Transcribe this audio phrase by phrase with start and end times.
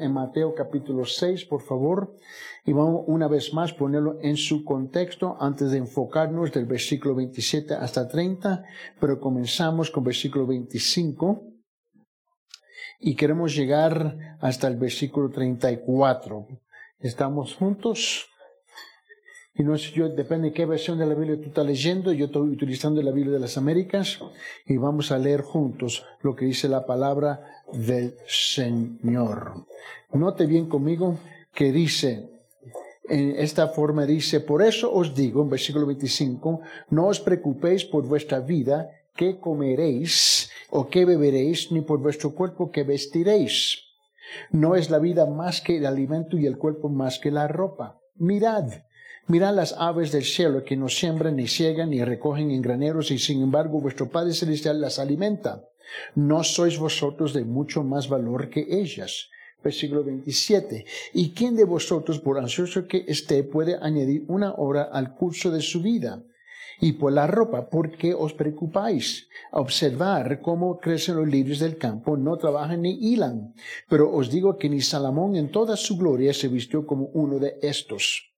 [0.00, 2.16] en Mateo capítulo 6, por favor,
[2.64, 7.74] y vamos una vez más ponerlo en su contexto antes de enfocarnos del versículo 27
[7.74, 8.64] hasta 30,
[8.98, 11.42] pero comenzamos con versículo 25
[13.00, 16.46] y queremos llegar hasta el versículo 34.
[16.98, 18.29] ¿Estamos juntos?
[19.60, 22.14] Y no sé yo, depende de qué versión de la Biblia tú estás leyendo.
[22.14, 24.18] Yo estoy utilizando la Biblia de las Américas
[24.64, 29.66] y vamos a leer juntos lo que dice la palabra del Señor.
[30.14, 31.18] Note bien conmigo
[31.52, 32.30] que dice,
[33.06, 38.06] en esta forma dice, por eso os digo, en versículo 25, no os preocupéis por
[38.06, 43.82] vuestra vida, qué comeréis o qué beberéis, ni por vuestro cuerpo qué vestiréis.
[44.52, 48.00] No es la vida más que el alimento y el cuerpo más que la ropa.
[48.14, 48.72] Mirad,
[49.26, 53.18] Mirad las aves del cielo que no siembran, ni ciegan, ni recogen en graneros, y
[53.18, 55.64] sin embargo vuestro Padre Celestial las alimenta.
[56.14, 59.28] ¿No sois vosotros de mucho más valor que ellas?
[59.62, 60.84] Versículo 27.
[61.14, 65.60] ¿Y quién de vosotros, por ansioso que esté, puede añadir una hora al curso de
[65.60, 66.22] su vida?
[66.80, 69.28] Y por la ropa, ¿por qué os preocupáis?
[69.52, 73.54] Observar cómo crecen los lirios del campo, no trabajan ni hilan.
[73.88, 77.58] Pero os digo que ni Salomón en toda su gloria se vistió como uno de
[77.60, 78.29] estos.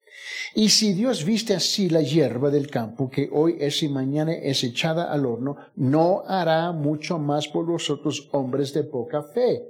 [0.54, 4.62] Y si Dios viste así la hierba del campo, que hoy es y mañana es
[4.64, 9.62] echada al horno, no hará mucho más por vosotros hombres de poca fe.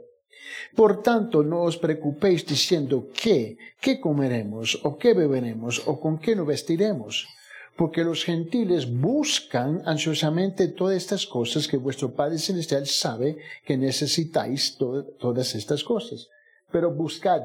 [0.74, 6.34] Por tanto, no os preocupéis diciendo qué, qué comeremos, o qué beberemos, o con qué
[6.34, 7.28] nos vestiremos,
[7.76, 14.76] porque los gentiles buscan ansiosamente todas estas cosas que vuestro Padre Celestial sabe que necesitáis
[14.76, 16.28] todas estas cosas.
[16.70, 17.42] Pero buscad,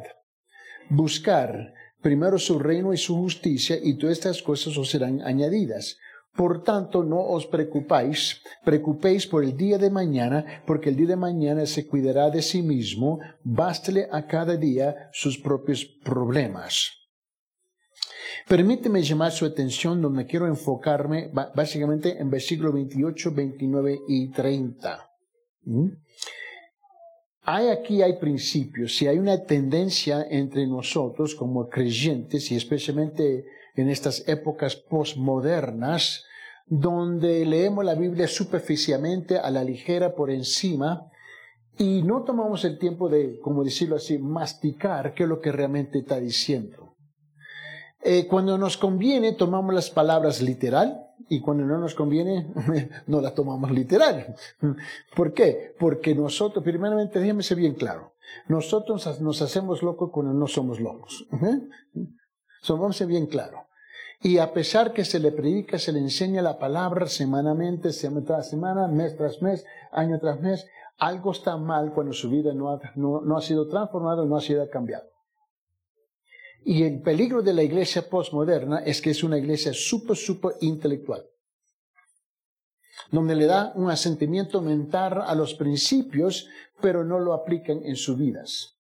[0.90, 1.74] buscar
[2.08, 5.98] primero su reino y su justicia, y todas estas cosas os serán añadidas.
[6.34, 11.16] Por tanto, no os preocupáis, preocupéis por el día de mañana, porque el día de
[11.18, 16.94] mañana se cuidará de sí mismo, bástele a cada día sus propios problemas.
[18.48, 25.12] Permíteme llamar su atención donde quiero enfocarme básicamente en versículo 28, 29 y 30
[27.50, 33.90] hay aquí hay principios, si hay una tendencia entre nosotros como creyentes y especialmente en
[33.90, 36.26] estas épocas postmodernas,
[36.66, 41.10] donde leemos la Biblia superficialmente, a la ligera, por encima,
[41.78, 46.00] y no tomamos el tiempo de, como decirlo así, masticar qué es lo que realmente
[46.00, 46.87] está diciendo.
[48.04, 52.48] Eh, cuando nos conviene, tomamos las palabras literal, y cuando no nos conviene,
[53.08, 54.36] no la tomamos literal.
[55.16, 55.76] ¿Por qué?
[55.80, 58.14] Porque nosotros, primeramente, déjeme ser bien claro,
[58.48, 61.28] nosotros nos hacemos locos cuando no somos locos.
[62.62, 63.66] Somos bien claro.
[64.22, 68.50] Y a pesar que se le predica, se le enseña la palabra semanalmente, semana tras
[68.50, 72.80] semana, mes tras mes, año tras mes, algo está mal cuando su vida no ha,
[72.96, 75.06] no ha sido transformada, no ha sido cambiada.
[76.64, 81.26] Y el peligro de la iglesia postmoderna es que es una iglesia súper, súper intelectual,
[83.12, 86.48] donde le da un asentimiento mental a los principios,
[86.82, 88.78] pero no lo aplican en sus vidas.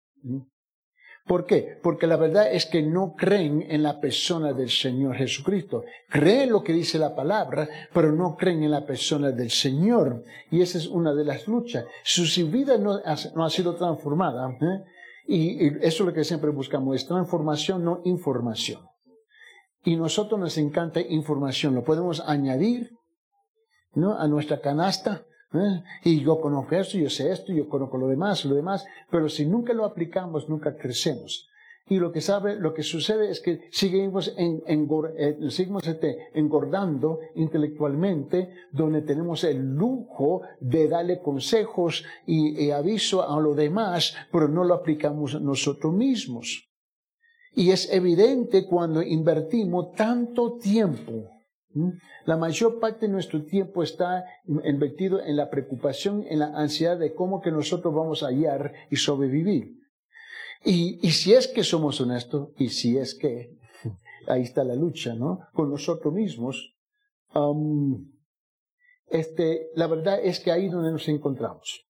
[1.26, 1.78] ¿Por qué?
[1.82, 5.84] Porque la verdad es que no creen en la persona del Señor Jesucristo.
[6.09, 10.22] Creen lo que dice la palabra, pero no creen en la persona del Señor.
[10.53, 11.84] Y esa es una de las luchas.
[12.04, 14.84] Si su vida no ha, sido transformada, ¿eh?
[15.26, 18.82] Y, eso es lo que siempre buscamos, es transformación, no información.
[19.84, 22.91] Y nosotros nos encanta información, lo podemos añadir
[23.94, 24.19] ¿no?
[24.19, 25.25] a nuestra canasta.
[26.04, 29.47] Y yo conozco esto, yo sé esto, yo conozco lo demás, lo demás, pero si
[29.47, 31.48] nunca lo aplicamos, nunca crecemos.
[31.88, 35.38] Y lo que sabe, lo que sucede es que seguimos, eh,
[35.84, 44.16] este, engordando intelectualmente, donde tenemos el lujo de darle consejos y, aviso a los demás,
[44.32, 46.69] pero no lo aplicamos nosotros mismos.
[47.54, 51.30] Y es evidente cuando invertimos tanto tiempo.
[52.24, 57.14] La mayor parte de nuestro tiempo está invertido en la preocupación, en la ansiedad de
[57.14, 59.85] cómo que nosotros vamos a hallar y sobrevivir.
[60.65, 63.57] Y, y si es que somos honestos, y si es que,
[64.27, 65.41] ahí está la lucha, ¿no?
[65.53, 66.77] Con nosotros mismos,
[69.09, 71.86] este, la verdad es que ahí donde nos encontramos.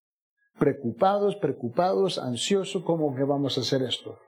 [0.58, 4.18] Preocupados, preocupados, ansiosos, ¿cómo vamos a hacer esto?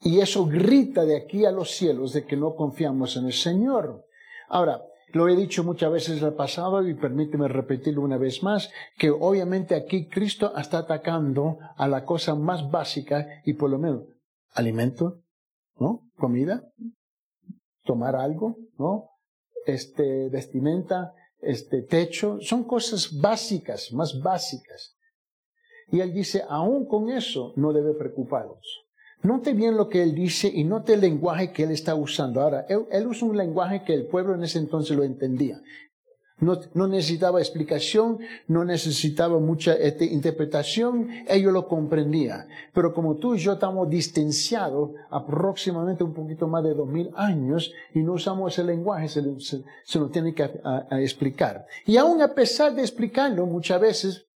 [0.00, 4.04] Y eso grita de aquí a los cielos de que no confiamos en el Señor.
[4.48, 4.82] Ahora,
[5.12, 9.10] lo he dicho muchas veces en el pasado y permíteme repetirlo una vez más, que
[9.10, 14.02] obviamente aquí Cristo está atacando a la cosa más básica y por lo menos
[14.54, 15.22] alimento,
[15.78, 16.08] ¿no?
[16.16, 16.64] Comida,
[17.84, 19.10] tomar algo, ¿no?
[19.66, 24.96] Este, vestimenta, este, techo, son cosas básicas, más básicas.
[25.88, 28.86] Y él dice, aún con eso no debe preocuparos.
[29.22, 32.40] Note bien lo que él dice y note el lenguaje que él está usando.
[32.40, 35.60] Ahora, él, usa un lenguaje que el pueblo en ese entonces lo entendía.
[36.40, 42.48] No, necesitaba explicación, no necesitaba mucha este, interpretación, ellos lo comprendían.
[42.74, 47.72] Pero como tú y yo estamos distanciados aproximadamente un poquito más de dos mil años
[47.94, 49.22] y no usamos ese lenguaje, se,
[49.84, 50.50] se, lo tiene que
[50.90, 51.64] explicar.
[51.86, 54.26] Y aún a pesar de explicarlo, muchas veces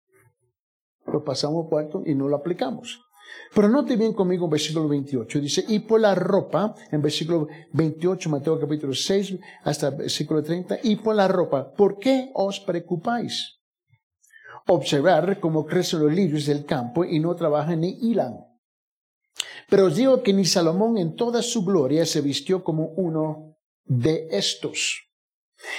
[1.06, 3.06] lo pasamos cuarto y no lo aplicamos.
[3.55, 5.41] Pero note bien conmigo en versículo 28.
[5.41, 10.97] Dice, y por la ropa, en versículo 28, Mateo capítulo 6, hasta versículo 30, y
[10.97, 13.55] por la ropa, ¿por qué os preocupáis?
[14.69, 18.37] Observar cómo crecen los lirios del campo y no trabajan ni hilan.
[19.69, 24.29] Pero os digo que ni Salomón en toda su gloria se vistió como uno de
[24.31, 25.03] estos.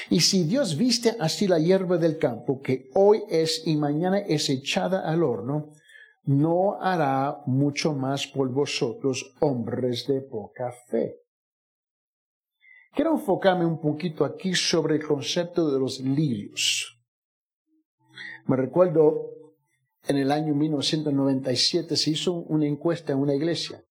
[0.10, 4.50] Y si Dios viste así la hierba del campo, que hoy es y mañana es
[4.50, 5.72] echada al horno,
[6.28, 11.22] no hará mucho más por vosotros, hombres de poca fe.
[12.94, 17.00] Quiero enfocarme un poquito aquí sobre el concepto de los lirios.
[18.46, 19.38] Me recuerdo
[20.06, 23.84] en el año 1997 se hizo una encuesta en una iglesia.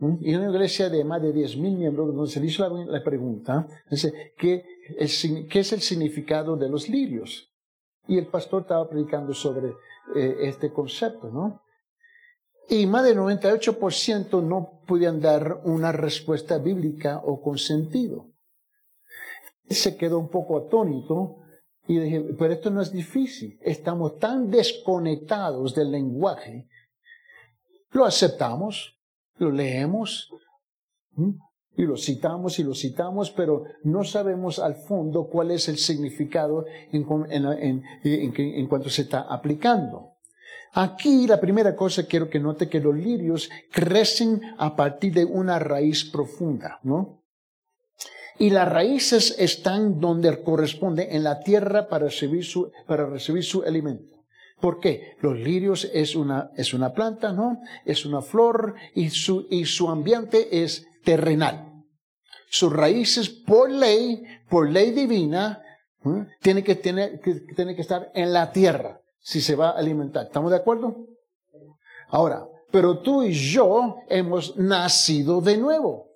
[0.00, 3.68] Y una iglesia de más de 10.000 miembros, donde se le hizo la, pregunta,
[4.38, 4.64] ¿qué
[4.98, 7.52] es el significado de los lirios?
[8.08, 9.74] Y el pastor estaba predicando sobre
[10.14, 11.62] eh, este concepto, ¿no?
[12.68, 18.28] Y más del 98% no podían dar una respuesta bíblica o con sentido.
[19.68, 21.38] Se quedó un poco atónito
[21.88, 23.58] y dije, pero esto no es difícil.
[23.62, 26.68] Estamos tan desconectados del lenguaje.
[27.90, 29.00] Lo aceptamos,
[29.36, 30.30] lo leemos,
[31.76, 36.66] y lo citamos y lo citamos, pero no sabemos al fondo cuál es el significado
[36.92, 37.06] en,
[38.02, 40.14] en, cuanto se está aplicando.
[40.72, 45.58] Aquí la primera cosa quiero que note que los lirios crecen a partir de una
[45.58, 47.22] raíz profunda, ¿no?
[48.38, 53.62] Y las raíces están donde corresponde en la tierra para recibir su, para recibir su
[53.62, 54.20] alimento.
[54.60, 55.16] ¿Por qué?
[55.20, 57.60] Los lirios es una, es una planta, ¿no?
[57.84, 61.70] Es una flor y su, y su ambiente es terrenal
[62.50, 65.62] sus raíces por ley, por ley divina,
[66.40, 70.26] tiene que, tener, que, tiene que estar en la tierra si se va a alimentar.
[70.26, 71.06] ¿Estamos de acuerdo?
[72.08, 76.08] Ahora, pero tú y yo hemos nacido de nuevo.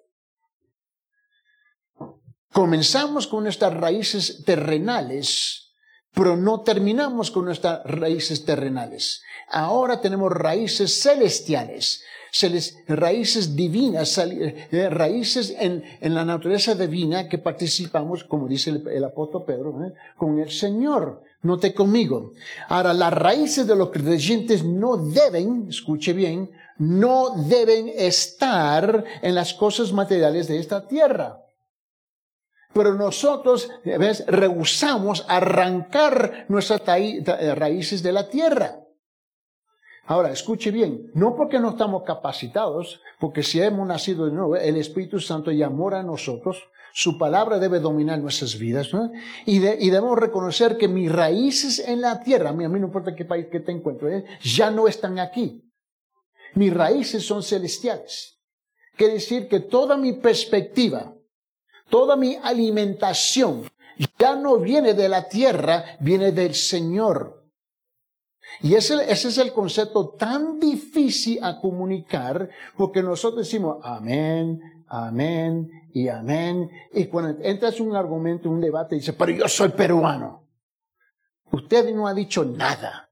[2.52, 5.74] Comenzamos con nuestras raíces terrenales,
[6.12, 9.22] pero no terminamos con nuestras raíces terrenales.
[9.48, 12.02] Ahora tenemos raíces celestiales
[12.88, 19.84] raíces divinas, eh, raíces en, la naturaleza divina que participamos, como dice el, apóstol Pedro,
[19.84, 19.92] ¿eh?
[20.16, 21.22] con el Señor.
[21.42, 22.32] Note conmigo.
[22.68, 29.52] Ahora, las raíces de los creyentes no deben, escuche bien, no deben estar en las
[29.52, 31.40] cosas materiales de esta tierra.
[32.72, 34.24] Pero nosotros, ¿ves?
[34.26, 36.80] rehusamos arrancar nuestras
[37.56, 38.83] raíces de la tierra.
[40.06, 44.76] Ahora, escuche bien, no porque no estamos capacitados, porque si hemos nacido de nuevo, el
[44.76, 46.62] Espíritu Santo ya mora en nosotros,
[46.92, 49.10] su palabra debe dominar nuestras vidas, ¿no?
[49.46, 53.46] y, debemos reconocer que mis raíces en la tierra, a mí, no importa qué país
[53.50, 54.26] que te encuentres, ¿eh?
[54.42, 55.60] ya no están aquí.
[56.54, 58.38] Mis raíces son celestiales.
[58.96, 61.14] Quiere decir que toda mi perspectiva,
[61.88, 63.68] toda mi alimentación,
[64.18, 67.33] ya no viene de la tierra, viene del Señor.
[68.60, 75.70] Y ese, ese, es el concepto tan difícil a comunicar porque nosotros decimos amén, amén
[75.92, 76.70] y amén.
[76.92, 80.46] Y cuando entras en un argumento, un debate, dice, pero yo soy peruano.
[81.52, 83.10] Usted no ha dicho nada.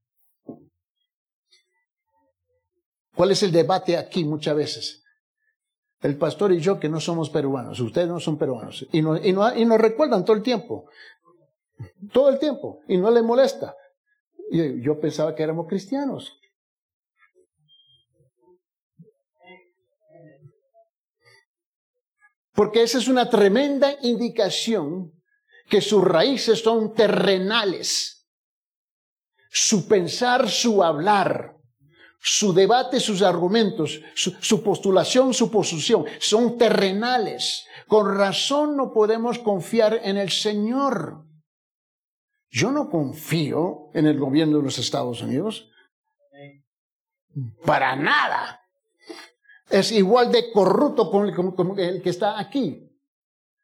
[3.15, 5.03] ¿Cuál es el debate aquí muchas veces?
[6.01, 8.85] El pastor y yo que no somos peruanos, ustedes no son peruanos.
[8.91, 10.89] Y, no, y, no, y nos recuerdan todo el tiempo.
[12.11, 12.81] Todo el tiempo.
[12.87, 13.75] Y no le molesta.
[14.53, 16.39] Yo pensaba que éramos cristianos.
[22.53, 25.11] Porque esa es una tremenda indicación
[25.67, 28.27] que sus raíces son terrenales.
[29.49, 31.57] Su pensar, su hablar,
[32.19, 37.65] su debate, sus argumentos, su, su, postulación, su posición, son terrenales.
[37.87, 41.25] Con razón no podemos confiar en el Señor.
[42.53, 45.71] Yo no confío en el gobierno de los Estados Unidos.
[47.65, 48.61] Para nada.
[49.71, 52.91] Es igual de corrupto como el, que está aquí.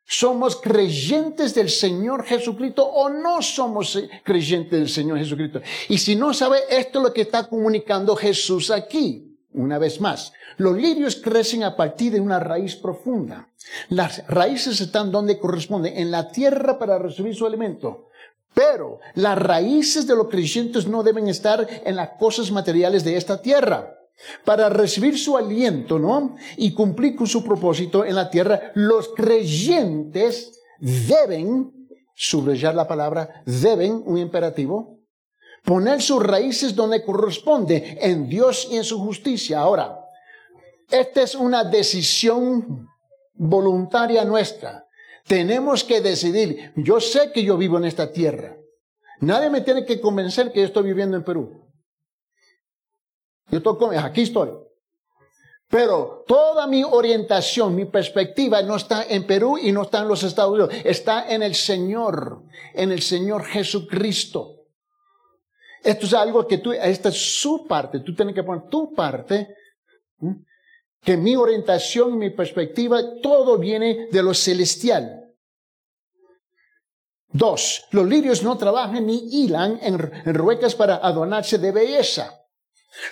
[0.04, 5.62] ¿Somos creyentes del Señor Jesucristo o no somos creyentes del Señor Jesucristo?
[5.88, 9.38] Y si no sabe, esto es lo que está comunicando Jesús aquí.
[9.52, 13.50] Una vez más, los lirios crecen a partir de una raíz profunda.
[13.90, 18.09] Las raíces están donde corresponden, en la tierra para recibir su alimento.
[18.54, 23.42] Pero las raíces de los creyentes no deben estar en las cosas materiales de esta
[23.42, 23.96] tierra.
[24.44, 26.36] Para recibir su aliento, ¿no?
[26.58, 31.72] Y cumplir con su propósito en la tierra, los creyentes deben,
[32.16, 35.00] subrayar la palabra, deben, un imperativo,
[35.64, 39.60] poner sus raíces donde corresponde, en Dios y en su justicia.
[39.60, 40.00] Ahora,
[40.90, 42.88] esta es una decisión
[43.36, 44.86] voluntaria nuestra.
[45.26, 46.74] Tenemos que decidir.
[46.76, 48.58] Yo sé que yo vivo en esta tierra.
[49.22, 51.70] Nadie me tiene que convencer que yo estoy viviendo en Perú.
[53.52, 54.50] Yo estoy, aquí estoy.
[55.70, 60.24] Pero toda mi orientación, mi perspectiva no está en Perú y no está en los
[60.24, 64.56] Estados Unidos, está en el Señor, en el Señor Jesucristo.
[65.84, 69.56] Esto es algo que tú, esta es su parte, tú tienes que poner tu parte,
[71.02, 75.34] que mi orientación, mi perspectiva, todo viene de lo celestial.
[77.32, 82.40] Dos, los lirios no trabajan ni hilan en, en ruecas para adornarse de belleza.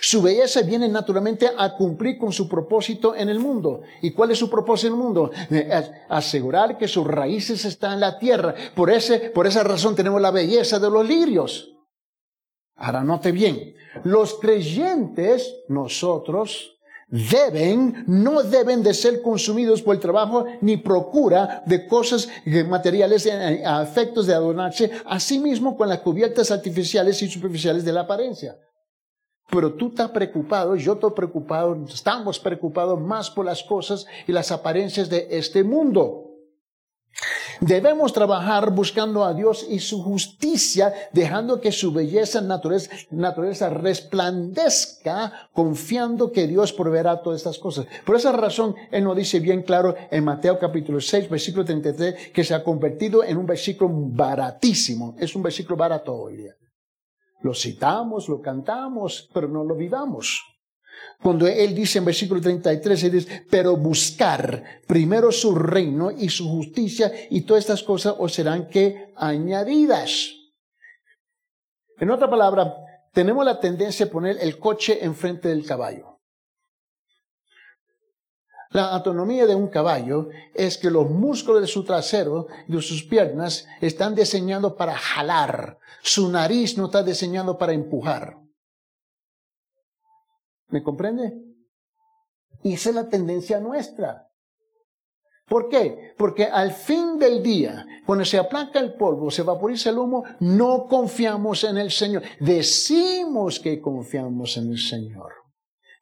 [0.00, 3.82] Su belleza viene naturalmente a cumplir con su propósito en el mundo.
[4.02, 5.30] ¿Y cuál es su propósito en el mundo?
[5.50, 5.70] Eh,
[6.08, 8.54] asegurar que sus raíces están en la tierra.
[8.74, 11.72] Por, ese, por esa razón tenemos la belleza de los lirios.
[12.76, 16.77] Ahora note bien, los creyentes, nosotros,
[17.08, 22.28] deben, no deben de ser consumidos por el trabajo ni procura de cosas
[22.68, 24.90] materiales a efectos de adornarse,
[25.38, 28.56] mismo con las cubiertas artificiales y superficiales de la apariencia.
[29.50, 34.52] Pero tú estás preocupado, yo estoy preocupado, estamos preocupados más por las cosas y las
[34.52, 36.27] apariencias de este mundo.
[37.60, 45.48] Debemos trabajar buscando a Dios y su justicia, dejando que su belleza naturaleza, naturaleza resplandezca,
[45.52, 47.86] confiando que Dios proveerá todas estas cosas.
[48.06, 52.44] Por esa razón, Él nos dice bien claro en Mateo capítulo 6, versículo 33, que
[52.44, 55.16] se ha convertido en un versículo baratísimo.
[55.18, 56.54] Es un versículo barato hoy día.
[57.40, 60.42] Lo citamos, lo cantamos, pero no lo vivamos.
[61.22, 66.48] Cuando él dice en versículo 33, él dice, pero buscar primero su reino y su
[66.48, 70.34] justicia y todas estas cosas os serán que añadidas.
[71.98, 72.72] En otra palabra,
[73.12, 76.20] tenemos la tendencia a poner el coche enfrente del caballo.
[78.70, 83.02] La autonomía de un caballo es que los músculos de su trasero y de sus
[83.02, 85.78] piernas están diseñados para jalar.
[86.02, 88.36] Su nariz no está diseñado para empujar.
[90.68, 91.34] ¿Me comprende?
[92.62, 94.28] Y esa es la tendencia nuestra.
[95.48, 96.14] ¿Por qué?
[96.18, 100.86] Porque al fin del día, cuando se aplaca el polvo, se vaporiza el humo, no
[100.86, 102.22] confiamos en el Señor.
[102.38, 105.32] Decimos que confiamos en el Señor.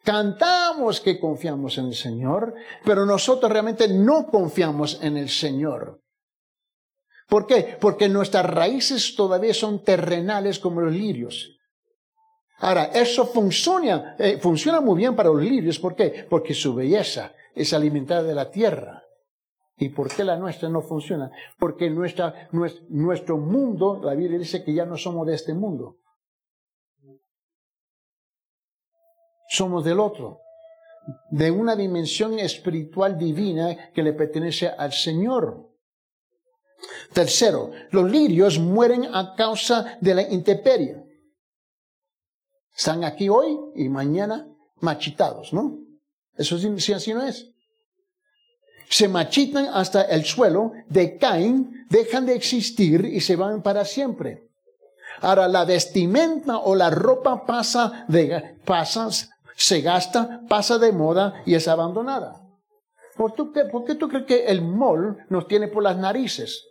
[0.02, 2.54] Cantamos que confiamos en el Señor,
[2.84, 6.00] pero nosotros realmente no confiamos en el Señor.
[7.28, 7.76] ¿Por qué?
[7.80, 11.55] Porque nuestras raíces todavía son terrenales como los lirios.
[12.58, 15.78] Ahora, eso funciona, eh, funciona muy bien para los lirios.
[15.78, 16.26] ¿Por qué?
[16.28, 19.02] Porque su belleza es alimentada de la tierra.
[19.78, 21.30] ¿Y por qué la nuestra no funciona?
[21.58, 22.48] Porque nuestra,
[22.88, 25.98] nuestro mundo, la Biblia dice que ya no somos de este mundo.
[29.48, 30.40] somos del otro,
[31.30, 35.70] de una dimensión espiritual divina que le pertenece al Señor.
[37.12, 41.05] Tercero, los lirios mueren a causa de la intemperie.
[42.76, 44.46] Están aquí hoy y mañana
[44.80, 45.78] machitados, ¿no?
[46.36, 47.48] Eso sí, así no es.
[48.88, 54.44] Se machitan hasta el suelo, decaen, dejan de existir y se van para siempre.
[55.20, 61.54] Ahora, la vestimenta o la ropa pasa de, pasas se gasta, pasa de moda y
[61.54, 62.42] es abandonada.
[63.16, 66.66] ¿Por, qué, tú crees que el mol nos tiene por las narices?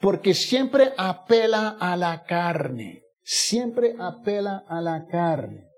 [0.00, 5.68] Porque siempre apela a la carne, siempre apela a la carne.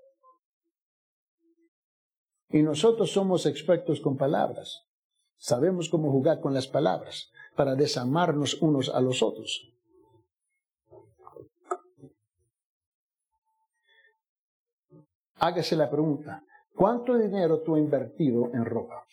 [2.49, 4.85] Y nosotros somos expertos con palabras.
[5.35, 9.73] Sabemos cómo jugar con las palabras para desamarnos unos a los otros.
[15.43, 16.41] hágase la pregunta,
[16.73, 19.05] ¿cuánto dinero tú has invertido en ropa?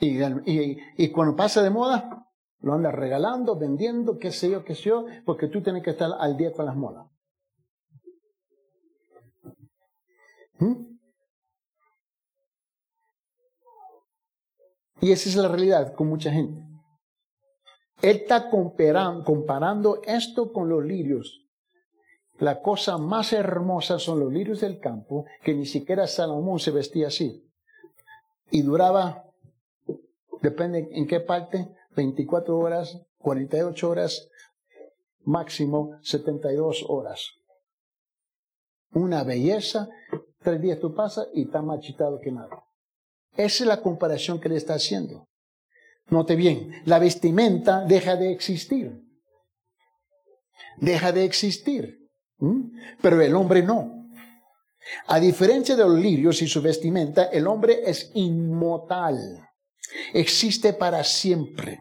[0.00, 2.26] Y, cuando pasa de moda,
[2.60, 6.10] lo andas regalando, vendiendo, qué sé yo, qué sé yo, porque tú tienes que estar
[6.18, 7.06] al día con las modas.
[10.58, 10.90] ¿Mm?
[15.02, 16.62] Y esa es la realidad con mucha gente.
[18.02, 21.46] Él está comparando, esto con los lirios.
[22.38, 27.08] La cosa más hermosa son los lirios del campo, que ni siquiera Salomón se vestía
[27.08, 27.46] así.
[28.50, 29.29] Y duraba,
[30.42, 34.28] depende en qué parte, 24 horas, 48 horas,
[35.24, 37.26] máximo 72 horas.
[38.92, 39.88] Una belleza,
[40.40, 42.64] tres días tú pasas y está machitado que nada.
[43.36, 45.28] Esa es la comparación que le está haciendo.
[46.08, 49.00] Note bien, la vestimenta deja de existir.
[50.78, 52.10] Deja de existir.
[53.00, 54.08] Pero el hombre no.
[55.06, 59.49] A diferencia de los lirios y su vestimenta, el hombre es inmortal.
[60.12, 61.80] Existe para siempre.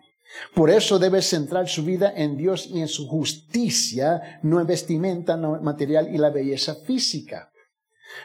[0.53, 5.35] Por eso debe centrar su vida en Dios y en su justicia, no en vestimenta
[5.35, 7.51] no material y la belleza física.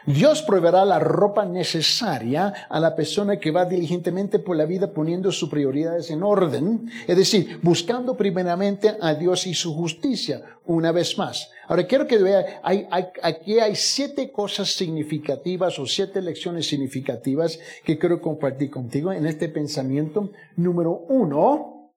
[0.05, 5.31] Dios proveerá la ropa necesaria a la persona que va diligentemente por la vida poniendo
[5.31, 11.17] sus prioridades en orden, es decir, buscando primeramente a Dios y su justicia, una vez
[11.17, 11.51] más.
[11.67, 18.21] Ahora quiero que vea, aquí hay siete cosas significativas o siete lecciones significativas que quiero
[18.21, 20.31] compartir contigo en este pensamiento.
[20.55, 21.91] Número uno,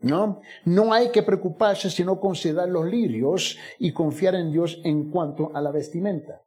[0.00, 0.40] ¿no?
[0.64, 5.60] No hay que preocuparse sino considerar los lirios y confiar en Dios en cuanto a
[5.60, 6.42] la vestimenta.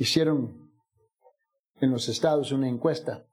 [0.00, 0.70] Hicieron
[1.80, 3.26] en los estados una encuesta.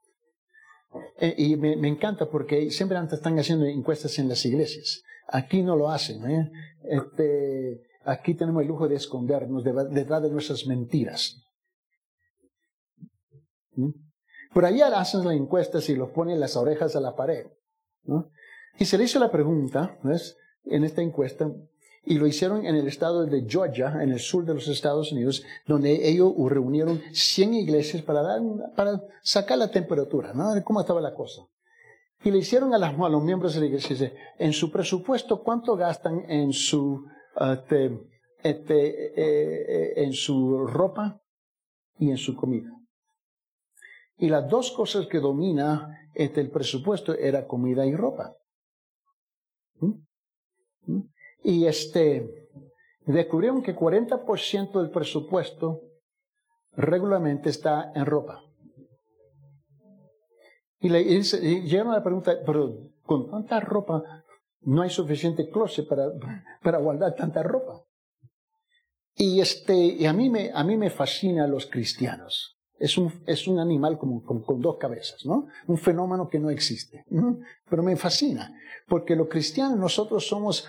[1.18, 5.02] Eh, y me, encanta porque siempre antes están haciendo encuestas en las iglesias.
[5.28, 6.30] Aquí no lo hacen.
[6.30, 6.52] ¿eh?
[6.84, 11.42] Este, aquí tenemos el lujo de escondernos detrás de nuestras mentiras.
[13.72, 13.90] ¿Mm?
[14.52, 17.46] Por allá hacen las encuestas y los ponen las orejas a la pared.
[18.78, 20.36] Y se le hizo la pregunta, ¿ves?
[20.64, 21.50] en esta encuesta,
[22.08, 25.44] y lo hicieron en el estado de Georgia, en el sur de los Estados Unidos,
[25.66, 28.40] donde ellos reunieron 100 iglesias para, dar,
[28.74, 30.50] para sacar la temperatura, ¿no?
[30.64, 31.42] Cómo estaba la cosa.
[32.24, 36.54] Y le hicieron a, los miembros de la iglesia, en su presupuesto, ¿cuánto gastan en
[36.54, 37.04] su,
[37.38, 38.00] este,
[38.42, 41.20] este, eh, eh, en su ropa
[41.98, 42.70] y en su comida?
[44.16, 48.34] Y las dos cosas que domina este, el presupuesto era comida y ropa.
[49.80, 49.92] ¿Mm?
[50.86, 51.02] ¿Mm?
[51.42, 52.48] Y este,
[53.06, 55.82] descubrieron que 40% del presupuesto
[56.72, 58.42] regularmente está en ropa.
[60.80, 64.24] Y le llegaron a la pregunta, pero con tanta ropa
[64.62, 66.08] no hay suficiente closet para,
[66.62, 67.82] para guardar tanta ropa.
[69.14, 72.57] Y este, y a mí me, a mí me fascina los cristianos.
[72.78, 75.48] Es un, es un animal con, con, dos cabezas, ¿no?
[75.66, 77.04] Un fenómeno que no existe.
[77.68, 78.54] Pero me fascina,
[78.86, 80.66] porque los cristianos nosotros somos,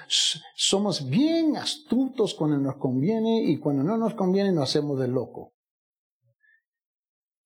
[0.56, 5.54] somos bien astutos cuando nos conviene y cuando no nos conviene nos hacemos de loco.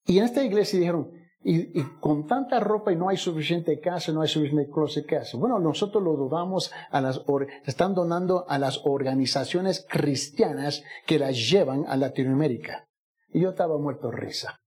[0.05, 1.11] Y en esta iglesia dijeron,
[1.43, 5.37] y, con tanta ropa y no hay suficiente casa, no hay suficiente closet casa.
[5.37, 7.21] Bueno, nosotros lo dudamos a las,
[7.65, 12.87] están donando a las organizaciones cristianas que las llevan a Latinoamérica.
[13.33, 14.59] Y yo estaba muerto de risa.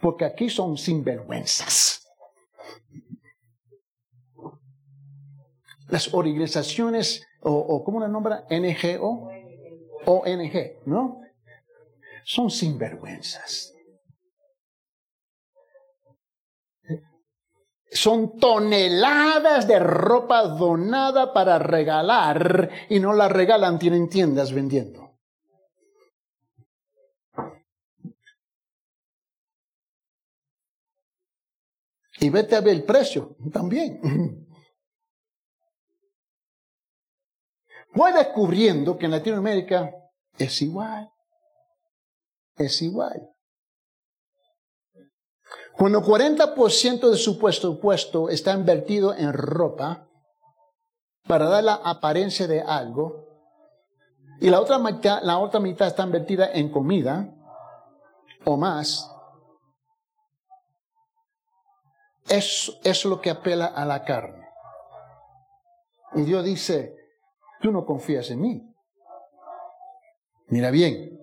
[0.00, 2.06] Porque aquí son sinvergüenzas.
[5.88, 8.44] Las organizaciones, o, ¿cómo la nombra?
[8.50, 9.30] NGO,
[10.04, 11.22] ONG, ¿no?
[12.24, 13.74] Son sinvergüenzas.
[17.90, 25.07] Son toneladas de ropa donada para regalar y no la regalan, tienen tiendas vendiendo.
[32.20, 34.46] Y vete a ver el precio también.
[37.94, 39.92] Voy descubriendo que en Latinoamérica
[40.36, 41.10] es igual.
[42.56, 43.30] Es igual.
[45.76, 50.08] Cuando 40% de su puesto está invertido en ropa
[51.26, 53.28] para dar la apariencia de algo,
[54.40, 57.34] y la otra mitad, la otra mitad está invertida en comida
[58.44, 59.10] o más,
[62.28, 64.46] es, es lo que apela a la carne.
[66.14, 66.96] Y Dios dice,
[67.60, 68.74] tú no confías en mí.
[70.48, 71.18] Mira bien.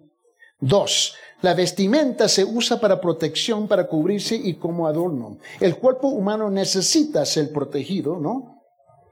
[0.59, 5.37] Dos, la vestimenta se usa para protección, para cubrirse y como adorno.
[5.59, 8.61] El cuerpo humano necesita ser protegido, ¿no?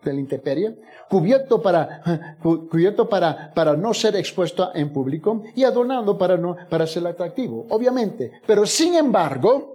[0.03, 0.79] De la intemperie,
[1.09, 6.87] cubierto para, cubierto para, para no ser expuesto en público y adornado para, no, para
[6.87, 8.41] ser atractivo, obviamente.
[8.45, 9.72] Pero sin embargo,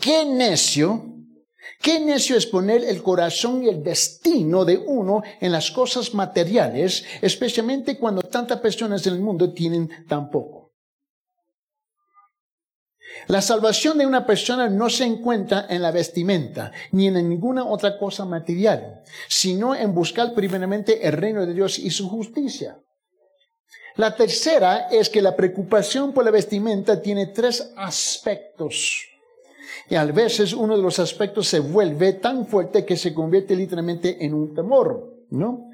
[0.00, 1.18] Qué necio
[1.80, 7.04] Qué necio es poner el corazón y el destino de uno en las cosas materiales,
[7.22, 10.72] especialmente cuando tantas personas en el mundo tienen tan poco.
[13.28, 17.96] La salvación de una persona no se encuentra en la vestimenta ni en ninguna otra
[17.96, 22.78] cosa material, sino en buscar primeramente el reino de Dios y su justicia.
[23.96, 29.17] La tercera es que la preocupación por la vestimenta tiene tres aspectos.
[29.88, 34.24] Y a veces uno de los aspectos se vuelve tan fuerte que se convierte literalmente
[34.24, 35.70] en un temor, ¿no?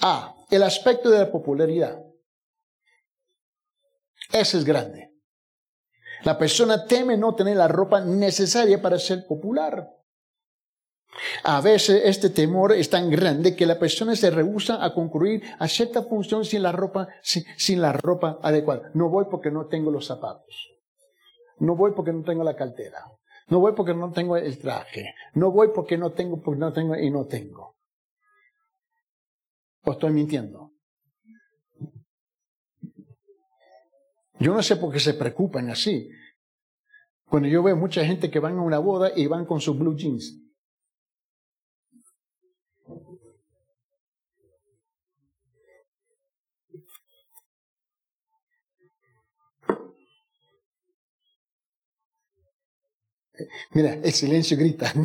[0.00, 2.00] A, el aspecto de la popularidad.
[4.32, 5.12] Ese es grande.
[6.24, 9.90] La persona teme no tener la ropa necesaria para ser popular.
[11.44, 15.66] A veces este temor es tan grande que la persona se rehúsa a concluir a
[15.66, 18.90] cierta función sin la ropa, sin la ropa adecuada.
[18.94, 20.77] No voy porque no tengo los zapatos.
[21.60, 23.04] No voy porque no tengo la cartera.
[23.48, 25.14] No voy porque no tengo el traje.
[25.34, 27.76] No voy porque no tengo, porque no tengo y no tengo.
[29.84, 30.72] ¿O estoy mintiendo?
[34.40, 36.08] Yo no sé por qué se preocupan así.
[37.24, 39.96] Cuando yo veo mucha gente que van a una boda y van con sus blue
[39.96, 40.38] jeans.
[53.70, 54.92] Mira, el silencio grita.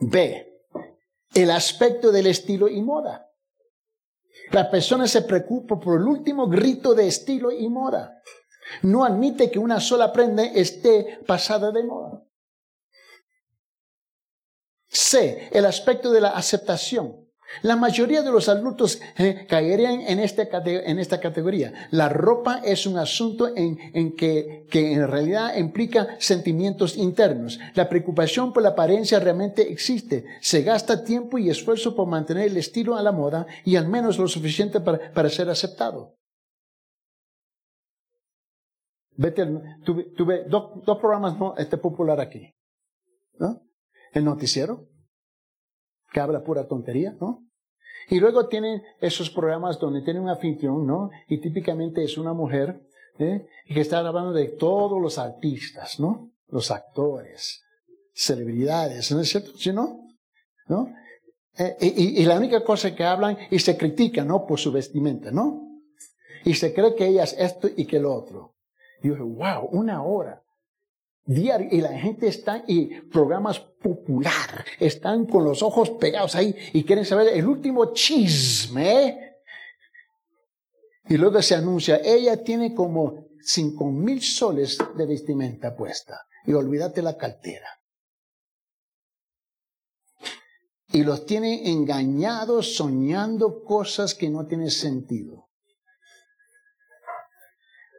[0.00, 0.52] B.
[1.34, 3.30] El aspecto del estilo y moda.
[4.52, 8.22] La persona se preocupa por el último grito de estilo y moda.
[8.82, 12.22] No admite que una sola prenda esté pasada de moda.
[14.88, 15.48] C.
[15.52, 17.25] El aspecto de la aceptación.
[17.62, 21.88] La mayoría de los adultos eh, caerían en, este, en, esta categoría.
[21.90, 27.58] La ropa es un asunto en, en que, que, en realidad implica sentimientos internos.
[27.74, 30.24] La preocupación por la apariencia realmente existe.
[30.40, 34.18] Se gasta tiempo y esfuerzo por mantener el estilo a la moda y al menos
[34.18, 36.16] lo suficiente para, para ser aceptado.
[39.18, 39.46] Vete,
[39.84, 41.54] tuve, dos, dos, programas ¿no?
[41.56, 42.52] este popular aquí.
[43.38, 43.62] ¿no?
[44.12, 44.88] El noticiero
[46.12, 47.42] que habla pura tontería, ¿no?
[48.08, 51.10] Y luego tienen esos programas donde tienen un anfitrión, ¿no?
[51.28, 52.80] Y típicamente es una mujer,
[53.18, 53.46] ¿eh?
[53.66, 56.30] Y que está hablando de todos los artistas, ¿no?
[56.48, 57.62] Los actores,
[58.14, 59.56] celebridades, ¿no es cierto?
[59.58, 60.00] ¿Sí, no?
[60.68, 60.88] ¿No?
[61.58, 64.46] Eh, y, y, la única cosa que hablan y se critican, ¿no?
[64.46, 65.62] Por su vestimenta, ¿no?
[66.44, 68.54] Y se cree que ella es esto y que lo otro.
[69.02, 70.42] Y yo dije, wow, una hora
[71.28, 77.04] y la gente está y programas popular están con los ojos pegados ahí y quieren
[77.04, 79.34] saber el último chisme.
[81.08, 87.02] Y luego se anuncia ella tiene como cinco mil soles de vestimenta puesta y olvídate
[87.02, 87.70] la cartera.
[90.92, 95.48] Y los tiene engañados soñando cosas que no tienen sentido.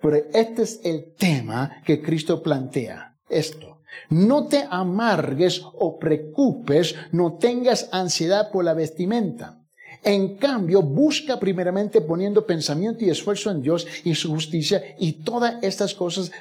[0.01, 3.81] Pero este es el tema que Cristo plantea esto.
[4.09, 9.63] No te amargues o preocupes, no tengas ansiedad por la vestimenta.
[10.03, 15.55] En cambio, busca primeramente poniendo pensamiento y esfuerzo en Dios y su justicia y todas
[15.61, 16.31] estas cosas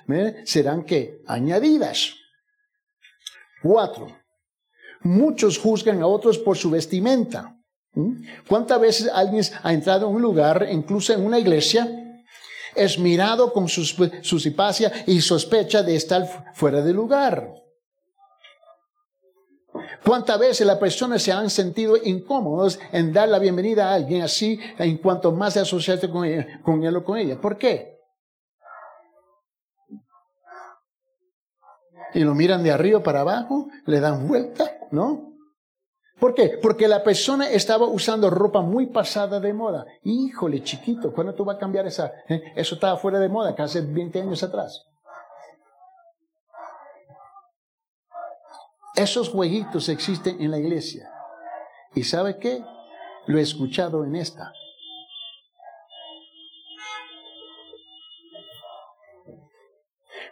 [0.44, 2.14] serán que añadidas.
[3.62, 4.06] Cuatro.
[5.02, 7.56] Muchos juzgan a otros por su vestimenta.
[7.94, 8.24] ¿Mm?
[8.46, 12.05] ¿Cuántas veces alguien ha entrado a un lugar, incluso en una iglesia,
[12.76, 17.54] es mirado con su suspicacia y sospecha de estar fuera de lugar.
[20.04, 24.58] ¿Cuántas veces las personas se han sentido incómodos en dar la bienvenida a alguien así
[24.78, 26.26] en cuanto más se asociaste con,
[26.62, 27.40] con él o con ella?
[27.40, 27.96] ¿Por qué?
[32.14, 35.35] Y lo miran de arriba para abajo, le dan vuelta, ¿no?
[36.18, 36.58] ¿Por qué?
[36.62, 39.84] Porque la persona estaba usando ropa muy pasada de moda.
[40.02, 42.10] Híjole, chiquito, ¿cuándo tú vas a cambiar esa?
[42.28, 42.52] Eh?
[42.56, 44.86] Eso estaba fuera de moda, casi 20 años atrás.
[48.94, 51.10] Esos jueguitos existen en la iglesia.
[51.94, 52.64] ¿Y sabe qué?
[53.26, 54.54] Lo he escuchado en esta.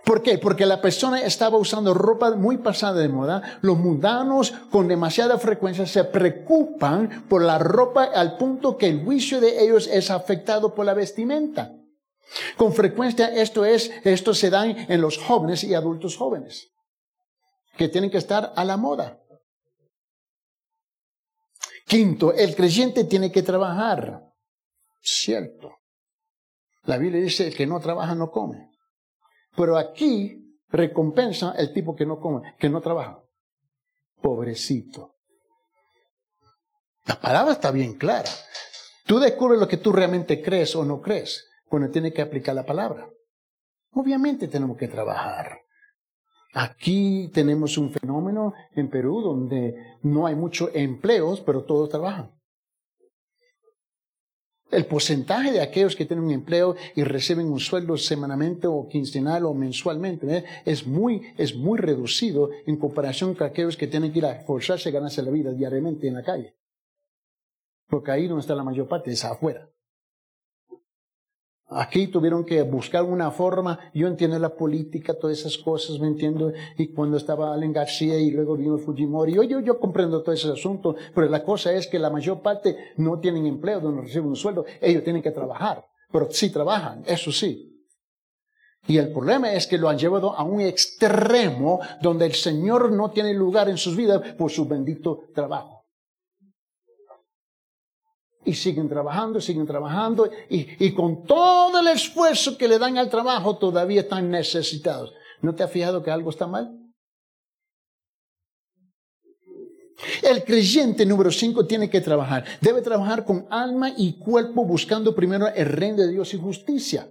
[0.05, 0.37] ¿Por qué?
[0.37, 3.59] Porque la persona estaba usando ropa muy pasada de moda.
[3.63, 9.41] Los mundanos con demasiada frecuencia se preocupan por la ropa al punto que el juicio
[9.41, 11.73] de ellos es afectado por la vestimenta.
[12.57, 16.73] Con frecuencia esto es, esto se da en los jóvenes y adultos jóvenes,
[17.77, 19.21] que tienen que estar a la moda.
[21.87, 24.33] Quinto, el creyente tiene que trabajar.
[25.01, 25.77] Cierto.
[26.85, 28.74] La Biblia dice, el que no trabaja no come.
[29.57, 33.23] Pero aquí recompensa el tipo que no come, que no trabaja.
[34.21, 35.15] Pobrecito.
[37.07, 38.31] La palabra está bien clara.
[39.07, 42.65] Tú descubres lo que tú realmente crees o no crees cuando tienes que aplicar la
[42.65, 43.09] palabra.
[43.93, 45.61] Obviamente tenemos que trabajar.
[46.55, 52.31] Aquí tenemos un fenómeno en Perú donde no hay muchos empleos, pero todos trabajan.
[54.71, 59.45] El porcentaje de aquellos que tienen un empleo y reciben un sueldo semanalmente o quincenal
[59.45, 60.45] o mensualmente ¿eh?
[60.65, 64.89] es, muy, es muy reducido en comparación con aquellos que tienen que ir a forzarse
[64.89, 66.57] a ganarse la vida diariamente en la calle.
[67.89, 69.69] Porque ahí donde está la mayor parte, es afuera.
[71.77, 76.53] Aquí tuvieron que buscar una forma, yo entiendo la política, todas esas cosas, me entiendo,
[76.79, 80.53] y cuando estaba Allen García y luego vino Fujimori, yo, yo, yo comprendo todo ese
[80.53, 84.37] asunto, pero la cosa es que la mayor parte no tienen empleo, no reciben un
[84.37, 87.85] sueldo, ellos tienen que trabajar, pero sí trabajan, eso sí.
[88.87, 93.11] Y el problema es que lo han llevado a un extremo donde el Señor no
[93.11, 95.74] tiene lugar en sus vidas por su bendito trabajo
[98.45, 103.57] y siguen trabajando, siguen trabajando y, con todo el esfuerzo que le dan al trabajo
[103.57, 105.13] todavía están necesitados.
[105.41, 106.79] ¿No te has fijado que algo está mal?
[110.23, 112.45] El creyente número 5 tiene que trabajar.
[112.61, 117.09] Debe trabajar con alma y cuerpo buscando primero el reino de Dios y justicia.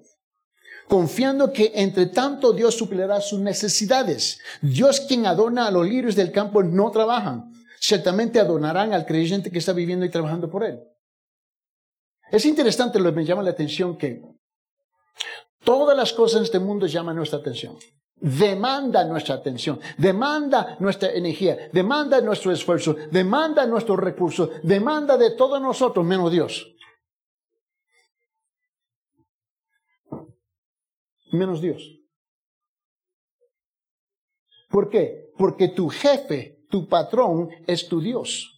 [0.87, 4.39] Confiando que entre tanto Dios suplirá sus necesidades.
[4.61, 7.51] Dios quien adorna a los líderes del campo no trabajan.
[7.79, 10.79] Ciertamente adornarán al creyente que está viviendo y trabajando por él.
[12.33, 14.19] Es interesante, lo que me llama la atención que
[15.63, 17.77] todas las cosas en este mundo llaman nuestra atención.
[18.15, 25.61] Demanda nuestra atención, demanda nuestra energía, demanda nuestro esfuerzo, demanda nuestros recursos, demanda de todos
[25.61, 26.75] nosotros menos Dios.
[31.33, 31.83] Menos Dios.
[34.71, 35.31] ¿Por qué?
[35.37, 38.52] Porque tu jefe, tu patrón es tu Dios.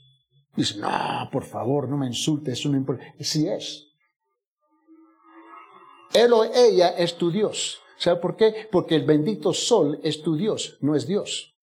[0.56, 3.04] Dice, no, por favor, no me insultes, eso no importa.
[3.20, 3.88] Sí es.
[6.14, 7.82] Él o ella es tu Dios.
[7.98, 8.70] ¿Sabe por qué?
[8.72, 11.54] Porque el bendito sol es tu Dios, no es Dios.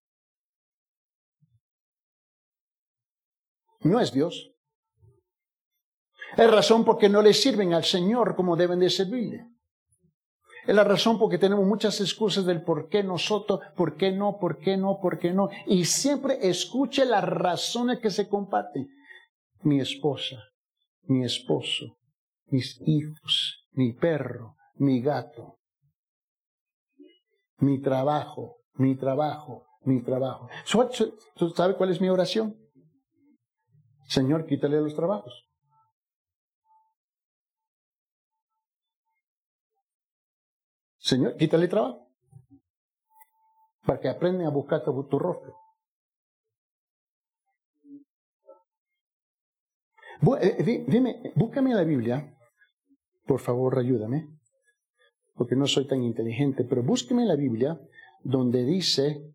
[3.80, 4.50] No es Dios.
[6.36, 9.51] Es razón porque no le sirven al Señor como deben de servirle.
[10.66, 14.58] Es la razón porque tenemos muchas excusas del por qué nosotros, por qué no, por
[14.58, 15.48] qué no, por qué no.
[15.66, 18.88] Y siempre escuche las razones que se comparten.
[19.62, 20.36] Mi esposa,
[21.04, 21.96] mi esposo,
[22.46, 25.58] mis hijos, mi perro, mi gato,
[27.58, 30.48] mi trabajo, mi trabajo, mi trabajo.
[31.36, 32.56] ¿Tú sabes cuál es mi oración?
[34.06, 35.44] Señor, quítale los trabajos.
[41.02, 42.08] Señor, quítale trabajo.
[43.84, 45.56] Para que aprendan a buscar tu, rostro.
[50.40, 52.36] Eh, dime, búscame la Biblia.
[53.26, 54.28] Por favor, ayúdame.
[55.34, 57.80] Porque no soy tan inteligente, pero búsqueme la Biblia
[58.22, 59.34] donde dice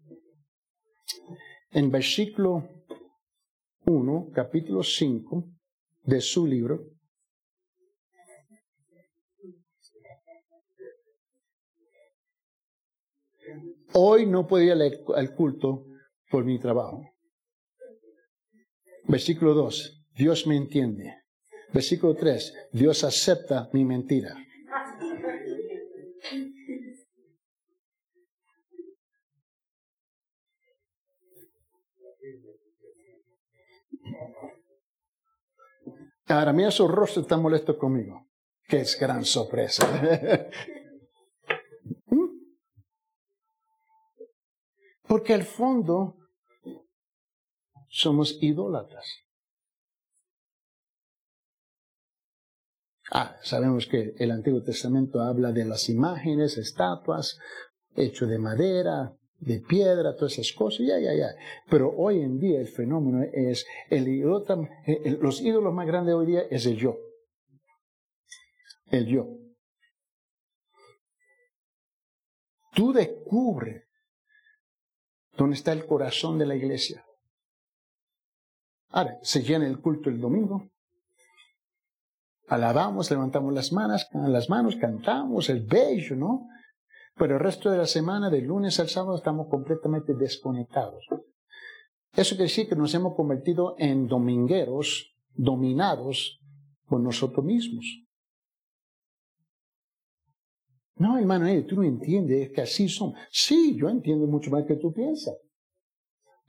[1.71, 2.63] en versículo
[3.85, 5.43] 1, capítulo 5
[6.03, 6.96] de su libro,
[13.93, 15.85] Hoy no podía ir al culto
[16.29, 17.03] por mi trabajo.
[19.05, 20.05] Versículo 2.
[20.15, 21.23] Dios me entiende.
[21.73, 22.69] Versículo 3.
[22.73, 24.35] Dios acepta mi mentira.
[36.29, 38.27] Ahora, mira su rostro está molesto conmigo.
[38.67, 39.87] Que es gran sorpresa.
[45.07, 46.17] Porque al fondo
[47.89, 49.05] somos idólatras.
[53.11, 57.39] Ah, sabemos que el Antiguo Testamento habla de las imágenes, estatuas,
[57.95, 61.29] hecho de madera, de piedra, todas esas cosas, ya, ya, ya.
[61.69, 64.57] Pero hoy en día el fenómeno es, el idólatra,
[65.21, 66.97] los ídolos más grandes hoy día es el yo.
[68.91, 69.27] El yo.
[72.73, 73.86] Tú descubres
[75.37, 77.05] ¿Dónde está el corazón de la iglesia?
[78.89, 80.69] Ahora, se llena el culto el domingo.
[82.47, 86.47] Alabamos, levantamos las manos, las manos, cantamos, es bello, ¿no?
[87.15, 91.05] Pero el resto de la semana, del lunes al sábado, estamos completamente desconectados.
[92.13, 96.39] Eso quiere decir que nos hemos convertido en domingueros, dominados
[96.87, 98.06] por nosotros mismos.
[100.99, 103.13] No, hermano, tú no entiendes que así son.
[103.29, 105.35] Sí, yo entiendo mucho más que tú piensas.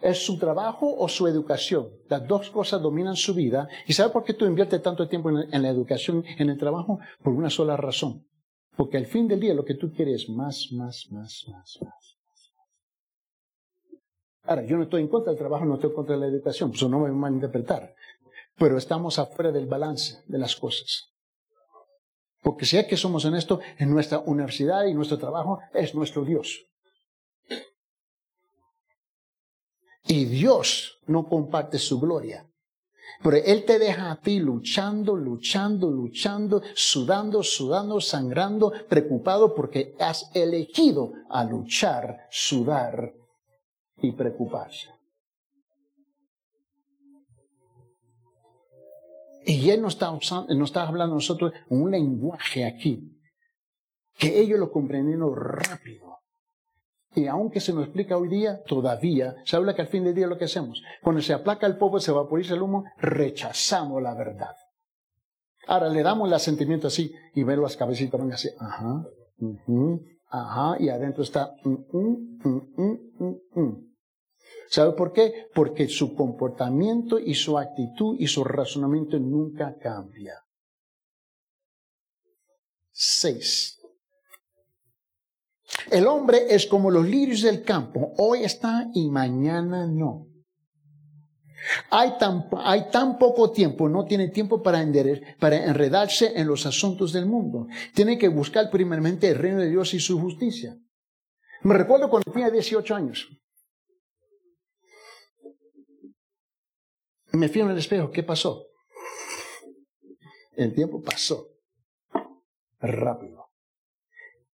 [0.00, 1.88] ¿Es su trabajo o su educación?
[2.08, 3.68] Las dos cosas dominan su vida.
[3.86, 7.00] ¿Y sabe por qué tú inviertes tanto tiempo en la educación, en el trabajo?
[7.22, 8.24] Por una sola razón.
[8.76, 12.18] Porque al fin del día lo que tú quieres es más, más, más, más, más.
[14.44, 16.70] Ahora, yo no estoy en contra del trabajo, no estoy en contra de la educación,
[16.72, 17.92] eso no me va a malinterpretar.
[18.56, 21.12] Pero estamos afuera del balance de las cosas.
[22.42, 26.64] Porque si es que somos honestos, en nuestra universidad y nuestro trabajo es nuestro Dios.
[30.04, 32.48] Y Dios no comparte su gloria.
[33.22, 40.30] Pero Él te deja a ti luchando, luchando, luchando, sudando, sudando, sangrando, preocupado porque has
[40.34, 43.12] elegido a luchar, sudar
[44.00, 44.97] y preocuparse.
[49.48, 53.18] Y Él nos está, nos está hablando a nosotros un lenguaje aquí,
[54.18, 56.18] que ellos lo comprendieron rápido.
[57.14, 60.26] Y aunque se nos explica hoy día, todavía se habla que al fin del día
[60.26, 64.54] lo que hacemos, cuando se aplaca el polvo, se vaporiza el humo, rechazamos la verdad.
[65.66, 69.02] Ahora le damos el asentimiento así y ver las cabecitas van así, ajá,
[70.28, 71.54] ajá, y adentro está,
[74.70, 75.46] ¿Sabe por qué?
[75.54, 80.34] Porque su comportamiento y su actitud y su razonamiento nunca cambia.
[82.90, 83.78] Seis.
[85.90, 90.26] El hombre es como los lirios del campo, hoy está y mañana no.
[91.90, 94.84] Hay tan, hay tan poco tiempo, no tiene tiempo para,
[95.38, 97.66] para enredarse en los asuntos del mundo.
[97.94, 100.76] Tiene que buscar primeramente el reino de Dios y su justicia.
[101.62, 103.28] Me recuerdo cuando tenía 18 años.
[107.32, 108.66] Me fui en el espejo, ¿qué pasó?
[110.56, 111.48] El tiempo pasó
[112.80, 113.46] rápido.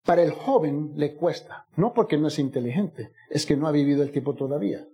[0.05, 4.03] Para el joven le cuesta, no porque no es inteligente, es que no ha vivido
[4.03, 4.87] el tiempo todavía.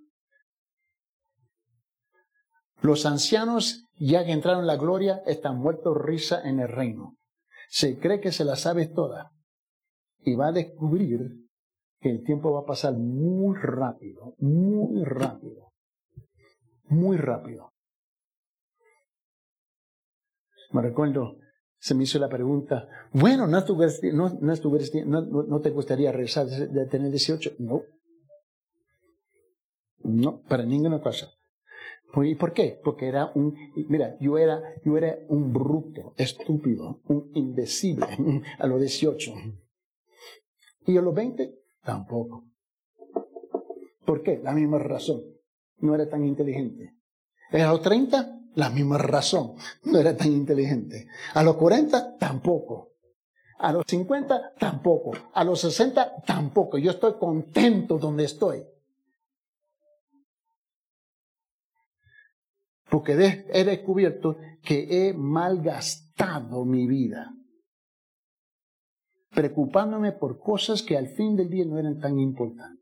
[2.81, 7.17] Los ancianos, ya que entraron en la gloria, están muertos risa en el reino.
[7.69, 9.33] Se cree que se la sabe toda
[10.21, 11.21] y va a descubrir
[12.01, 15.68] que el tiempo va a pasar muy rápido, muy rápido,
[16.89, 17.73] muy rápido.
[20.73, 21.39] Me recuerdo
[21.81, 27.53] se me hizo la pregunta, bueno, ¿no, no, te gustaría regresar de tener 18?
[27.59, 27.83] No.
[30.01, 31.33] No, para ninguna cosa.
[32.17, 32.81] ¿Y por qué?
[32.83, 33.55] Porque era un,
[33.89, 38.01] mira, yo era, yo era un bruto, estúpido, un imbécil
[38.59, 39.33] a los 18.
[40.87, 42.45] Y a los 20, tampoco.
[44.05, 44.41] ¿Por qué?
[44.43, 45.23] La misma razón.
[45.79, 46.95] No era tan inteligente.
[47.53, 49.55] A los 30, la misma razón.
[49.85, 51.07] No era tan inteligente.
[51.35, 52.93] A los 40, tampoco.
[53.59, 55.13] A los 50, tampoco.
[55.33, 56.79] A los 60, tampoco.
[56.79, 58.65] Yo estoy contento donde estoy.
[62.89, 67.35] Porque he descubierto que he malgastado mi vida.
[69.31, 72.78] Preocupándome por cosas que al fin del día no eran tan importantes.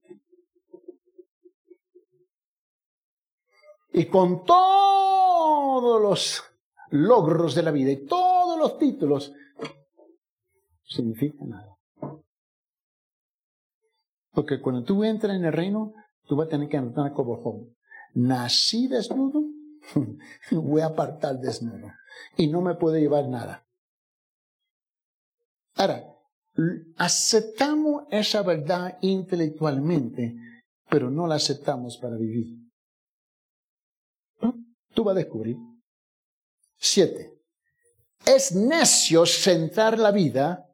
[3.97, 6.45] Y con todos los
[6.91, 9.33] logros de la vida y todos los títulos,
[10.85, 11.79] significa nada.
[14.33, 15.95] Porque cuando tú entras en el reino,
[16.27, 17.75] tú vas a tener que anotar como joven.
[18.13, 19.45] Nací desnudo,
[20.51, 21.91] voy a apartar desnudo.
[22.37, 23.67] Y no me puede llevar nada.
[25.75, 26.05] Ahora,
[26.99, 30.37] aceptamos esa verdad intelectualmente,
[30.91, 32.66] pero no la aceptamos para vivir.
[34.95, 35.57] Tú vas a descubrir.
[36.77, 37.33] Siete.
[38.25, 40.67] Es necio centrar la vida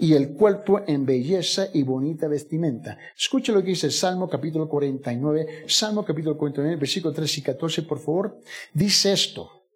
[0.00, 2.96] y el cuerpo en belleza y bonita vestimenta.
[3.16, 8.00] Escucha lo que dice Salmo capítulo 49, Salmo capítulo 49, versículo 13 y 14, por
[8.00, 8.40] favor.
[8.72, 9.66] Dice esto.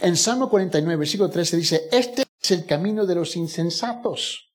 [0.00, 4.52] En Salmo 49, versículo 13 dice, este es el camino de los insensatos.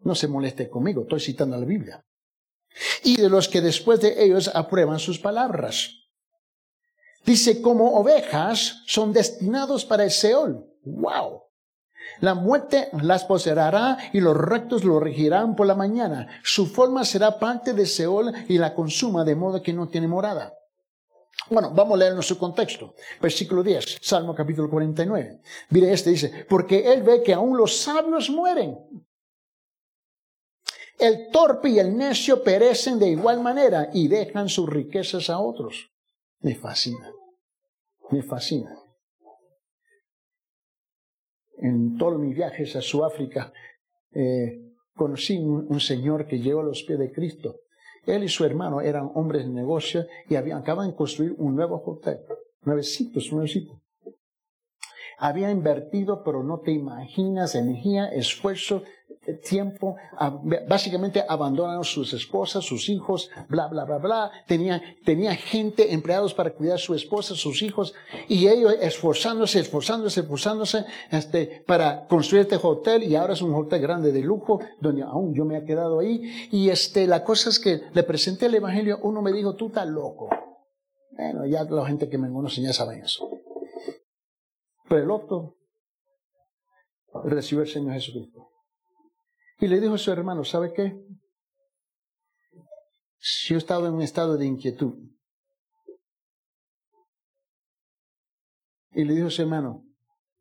[0.00, 2.04] No se moleste conmigo, estoy citando la Biblia.
[3.02, 6.01] Y de los que después de ellos aprueban sus palabras.
[7.24, 10.66] Dice, como ovejas son destinados para el Seol.
[10.84, 11.42] ¡Wow!
[12.20, 16.40] La muerte las poseerá y los rectos lo regirán por la mañana.
[16.42, 20.52] Su forma será parte de Seol y la consuma de modo que no tiene morada.
[21.48, 22.94] Bueno, vamos a leer su contexto.
[23.20, 25.40] Versículo 10, Salmo capítulo 49.
[25.70, 28.78] Mire este dice, porque él ve que aún los sabios mueren.
[30.98, 35.91] El torpe y el necio perecen de igual manera y dejan sus riquezas a otros.
[36.42, 37.12] Me fascina.
[38.10, 38.76] Me fascina.
[41.58, 43.52] En todos mis viajes a Sudáfrica,
[44.12, 44.60] eh,
[44.94, 47.60] conocí un, señor que llegó a los pies de Cristo.
[48.04, 51.80] Él y su hermano eran hombres de negocio y habían, acaban de construir un nuevo
[51.86, 52.18] hotel.
[52.62, 53.78] Nuevecitos, nuevecitos.
[55.18, 58.82] Había invertido, pero no te imaginas, energía, esfuerzo,
[59.42, 59.96] tiempo,
[60.68, 64.30] básicamente abandonaron sus esposas, sus hijos, bla, bla, bla, bla.
[64.46, 67.94] Tenía, tenía gente, empleados para cuidar a su esposa, sus hijos,
[68.28, 73.80] y ellos esforzándose, esforzándose, esforzándose, este, para construir este hotel, y ahora es un hotel
[73.80, 76.48] grande de lujo, donde aún yo me he quedado ahí.
[76.50, 79.86] Y este, la cosa es que le presenté el evangelio, uno me dijo, tú estás
[79.86, 80.28] loco.
[81.12, 83.28] Bueno, ya la gente que me conoce ya saben eso.
[84.88, 85.56] Pero el otro
[87.24, 88.51] recibió el Señor Jesucristo.
[89.62, 90.92] Y le dijo a su hermano, ¿sabe qué?
[93.44, 94.94] Yo estaba en un estado de inquietud.
[98.90, 99.84] Y le dijo a su hermano,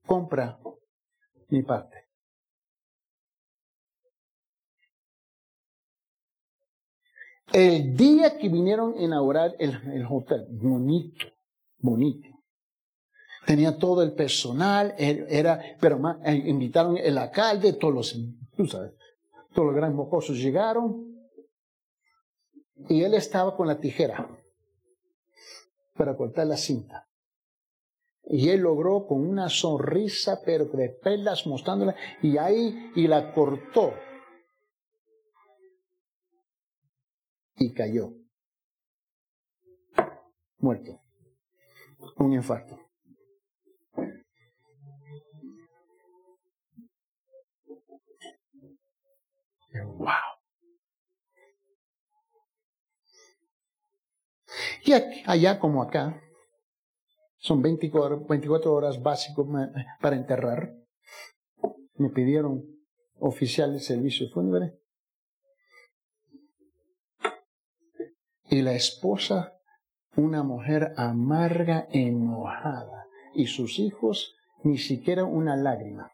[0.07, 0.59] compra
[1.49, 2.09] mi parte.
[7.53, 11.28] El día que vinieron a inaugurar el, el hotel, bonito,
[11.78, 12.28] bonito.
[13.45, 18.19] Tenía todo el personal, era, pero eh, invitaron el alcalde, todos los,
[18.57, 18.93] tú sabes,
[19.54, 21.12] todos los grandes mocosos llegaron
[22.89, 24.28] y él estaba con la tijera
[25.95, 27.08] para cortar la cinta.
[28.24, 33.93] Y él logró con una sonrisa, pero de pelas mostrándola, y ahí, y la cortó.
[37.58, 38.14] Y cayó.
[40.60, 41.02] Muerto.
[42.18, 42.80] Un infarto.
[49.74, 50.07] Wow.
[54.84, 54.93] Y
[55.26, 56.22] allá como acá,
[57.38, 59.47] son 24, 24 horas básicos
[59.99, 60.76] para enterrar.
[61.95, 62.63] Me pidieron
[63.19, 64.80] oficiales de servicio fúnebre.
[68.49, 69.57] Y la esposa,
[70.15, 73.07] una mujer amarga, enojada.
[73.34, 76.11] Y sus hijos, ni siquiera una lágrima.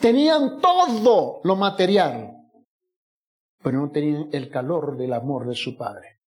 [0.00, 2.36] Tenían todo lo material,
[3.62, 6.20] pero no tenían el calor del amor de su padre.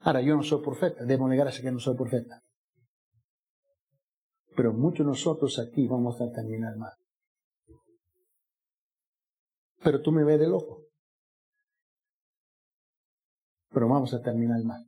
[0.00, 2.42] Ahora, yo no soy profeta, debo negarse que no soy profeta.
[4.54, 6.94] Pero muchos de nosotros aquí vamos a terminar mal.
[9.82, 10.84] Pero tú me ves de loco.
[13.70, 14.84] Pero vamos a terminar mal.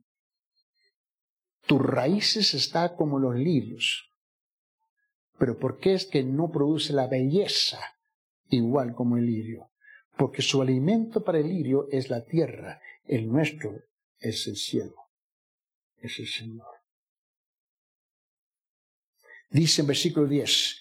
[1.65, 4.10] Tus raíces están como los lirios.
[5.41, 7.79] Pero ¿por qué es que no produce la belleza
[8.49, 9.71] igual como el lirio?
[10.15, 13.73] Porque su alimento para el lirio es la tierra, el nuestro
[14.19, 14.93] es el cielo,
[15.97, 16.67] es el Señor.
[19.49, 20.77] Dice en versículo 10,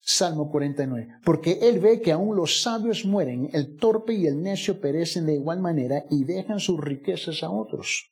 [0.00, 4.80] Salmo 49, porque él ve que aún los sabios mueren, el torpe y el necio
[4.80, 8.10] perecen de igual manera y dejan sus riquezas a otros.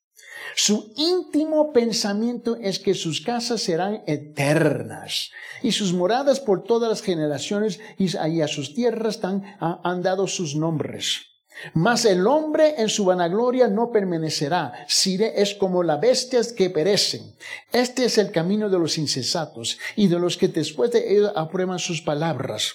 [0.56, 5.30] Su íntimo pensamiento es que sus casas serán eternas
[5.62, 11.22] y sus moradas por todas las generaciones y a sus tierras han dado sus nombres.
[11.72, 17.36] Mas el hombre en su vanagloria no permanecerá, Sire es como las bestias que perecen.
[17.72, 21.78] Este es el camino de los insensatos y de los que después de ellos aprueban
[21.78, 22.74] sus palabras.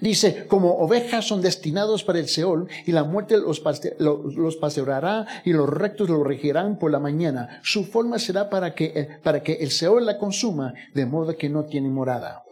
[0.00, 5.68] Dice, como ovejas son destinados para el Seol, y la muerte los, paseará, y los
[5.68, 7.60] rectos los regirán por la mañana.
[7.62, 11.64] Su forma será para que, para que el Seol la consuma, de modo que no
[11.64, 12.44] tiene morada.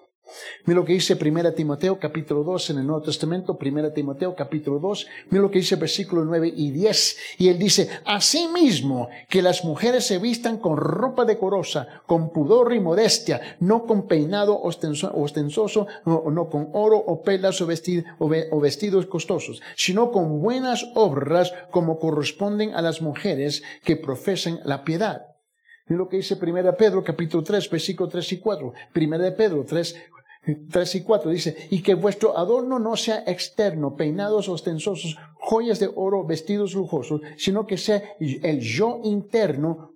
[0.64, 4.78] Mira lo que dice 1 Timoteo capítulo 2 en el Nuevo Testamento, 1 Timoteo capítulo
[4.78, 7.16] 2, mira lo que dice versículos 9 y 10.
[7.38, 12.80] Y él dice, asimismo que las mujeres se vistan con ropa decorosa, con pudor y
[12.80, 19.62] modestia, no con peinado ostensoso, no, no con oro o pelas o, o vestidos costosos,
[19.76, 25.22] sino con buenas obras como corresponden a las mujeres que profesan la piedad.
[25.88, 28.72] Mira lo que dice 1 Pedro capítulo 3, versículo 3 y 4.
[28.94, 29.96] 1 Pedro 3,
[30.54, 35.90] 3 y 4 dice, y que vuestro adorno no sea externo, peinados ostensosos, joyas de
[35.94, 39.94] oro, vestidos lujosos, sino que sea el yo interno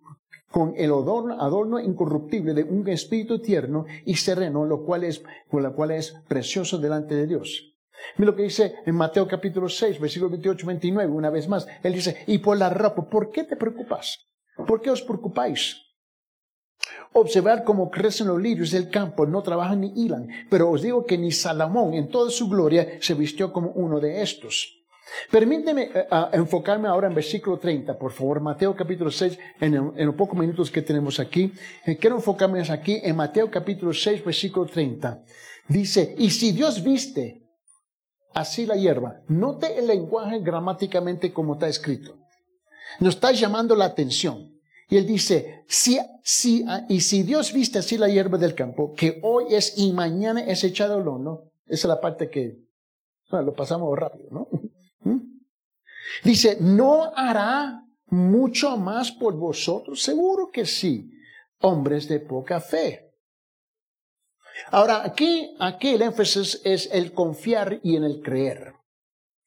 [0.50, 5.74] con el adorno, adorno incorruptible de un espíritu tierno y sereno, lo cual es, lo
[5.74, 7.72] cual es precioso delante de Dios.
[8.16, 11.66] Mira lo que dice en Mateo capítulo 6, versículo 28, 29, una vez más.
[11.82, 14.28] Él dice, y por la ropa, ¿por qué te preocupas?
[14.66, 15.80] ¿Por qué os preocupáis?
[17.12, 21.18] Observar cómo crecen los lirios del campo, no trabajan ni hilan, pero os digo que
[21.18, 24.83] ni Salomón en toda su gloria se vistió como uno de estos.
[25.30, 30.14] Permíteme eh, enfocarme ahora en versículo 30, por favor, Mateo capítulo 6, en, en los
[30.14, 31.53] pocos minutos que tenemos aquí.
[31.85, 35.22] Eh, quiero enfocarme aquí en Mateo capítulo 6, versículo 30.
[35.68, 37.43] Dice, y si Dios viste
[38.35, 42.16] así la hierba, note el lenguaje gramáticamente como está escrito.
[43.01, 44.51] Nos está llamando la atención.
[44.93, 48.93] Y él dice, si, si, ah, y si Dios viste así la hierba del campo,
[48.93, 52.59] que hoy es y mañana es echado al horno, esa es la parte que
[53.30, 54.49] lo pasamos rápido, ¿no?
[55.11, 55.40] ¿Mm?
[56.24, 60.03] Dice, ¿no hará mucho más por vosotros?
[60.03, 61.11] Seguro que sí,
[61.62, 63.14] hombres de poca fe.
[64.72, 68.74] Ahora, aquí, aquí el énfasis es el confiar y en el creer.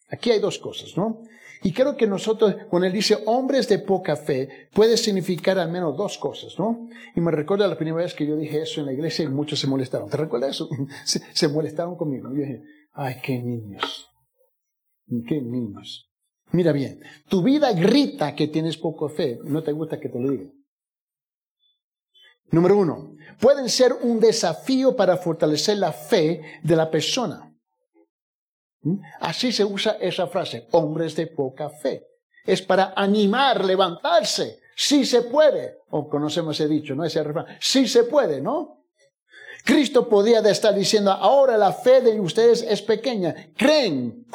[0.09, 1.21] Aquí hay dos cosas, ¿no?
[1.63, 5.97] Y creo que nosotros, cuando él dice hombres de poca fe, puede significar al menos
[5.97, 6.87] dos cosas, ¿no?
[7.15, 9.59] Y me recuerda la primera vez que yo dije eso en la iglesia y muchos
[9.59, 10.07] se molestaron.
[10.07, 10.69] ¿Te recuerdas eso?
[11.05, 12.29] Se, molestaron conmigo.
[12.29, 12.61] Yo dije,
[12.93, 14.07] ay, qué niños.
[15.27, 16.11] Qué niños.
[16.51, 19.39] Mira bien, tu vida grita que tienes poca fe.
[19.43, 20.51] No te gusta que te lo diga.
[22.51, 27.54] Número uno, pueden ser un desafío para fortalecer la fe de la persona.
[28.85, 29.01] ¿Mm?
[29.19, 32.07] Así se usa esa frase, hombres de poca fe.
[32.45, 34.59] Es para animar, levantarse.
[34.75, 35.79] Sí se puede.
[35.89, 37.03] O conocemos ese dicho, ¿no?
[37.03, 37.47] Ese refrán.
[37.59, 38.83] Sí se puede, ¿no?
[39.63, 43.49] Cristo podía estar diciendo, ahora la fe de ustedes es pequeña.
[43.57, 44.27] Creen,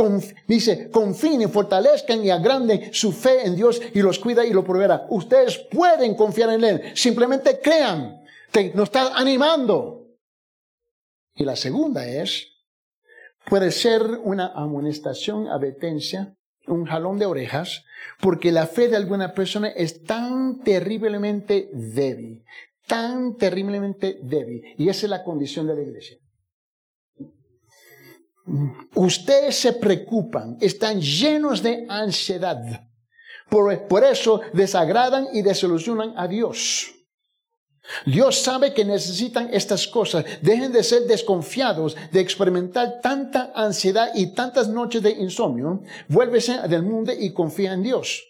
[0.48, 5.07] dice, confíen, fortalezcan y agranden su fe en Dios y los cuida y lo proveerá.
[5.11, 6.82] Ustedes pueden confiar en Él.
[6.96, 8.24] Simplemente crean.
[8.51, 10.09] Te, nos está animando.
[11.36, 12.49] Y la segunda es,
[13.47, 16.34] puede ser una amonestación, advertencia,
[16.66, 17.84] un jalón de orejas,
[18.20, 22.45] porque la fe de alguna persona es tan terriblemente débil,
[22.86, 24.62] tan terriblemente débil.
[24.76, 26.18] Y esa es la condición de la iglesia.
[28.95, 32.59] Ustedes se preocupan, están llenos de ansiedad.
[33.49, 36.93] Por, por eso desagradan y desilusionan a Dios.
[38.07, 40.24] Dios sabe que necesitan estas cosas.
[40.43, 45.83] Dejen de ser desconfiados, de experimentar tanta ansiedad y tantas noches de insomnio.
[46.09, 48.24] Vuélvese del mundo y confía en Dios.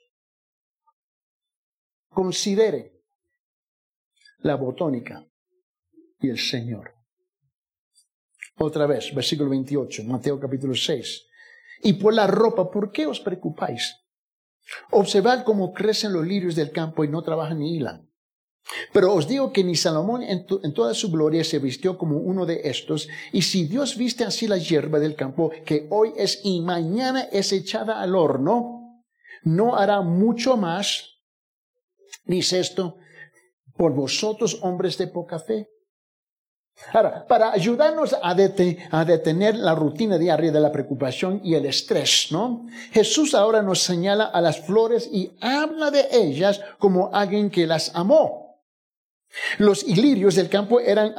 [2.09, 3.01] Considere
[4.39, 5.27] la botónica
[6.21, 6.95] y el Señor.
[8.59, 11.27] Otra vez, versículo 28, Mateo capítulo 6.
[11.83, 13.97] Y por la ropa, ¿por qué os preocupáis?
[14.91, 18.10] Observad cómo crecen los lirios del campo y no trabajan ni hilan.
[18.93, 22.61] Pero os digo que ni Salomón en, toda su gloria se vistió como uno de
[22.65, 27.23] estos, y si Dios viste así la hierba del campo, que hoy es y mañana
[27.33, 29.03] es echada al horno,
[29.43, 31.19] no hará mucho más,
[32.25, 32.99] dice esto,
[33.77, 35.69] por vosotros hombres de poca fe.
[36.93, 42.29] Ahora, para ayudarnos a, a, detener la rutina diaria de la preocupación y el estrés,
[42.31, 42.67] ¿no?
[42.93, 47.95] Jesús ahora nos señala a las flores y habla de ellas como alguien que las
[47.95, 48.50] amó.
[49.59, 51.15] Los ilirios del campo eran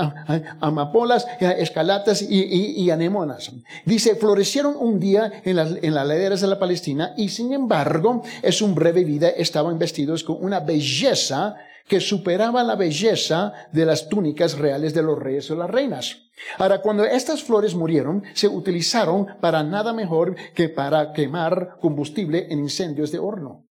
[0.59, 3.51] amapolas, eh, escalatas y, anemonas.
[3.85, 8.21] Dice, florecieron un día en las, en las laderas de la Palestina y sin embargo,
[8.41, 11.55] es un breve vida, estaban vestidos con una belleza
[11.87, 16.29] que superaba la belleza de las túnicas reales de los reyes o las reinas.
[16.57, 22.59] Ahora, cuando estas flores murieron, se utilizaron para nada mejor que para quemar combustible en
[22.59, 23.67] incendios de horno.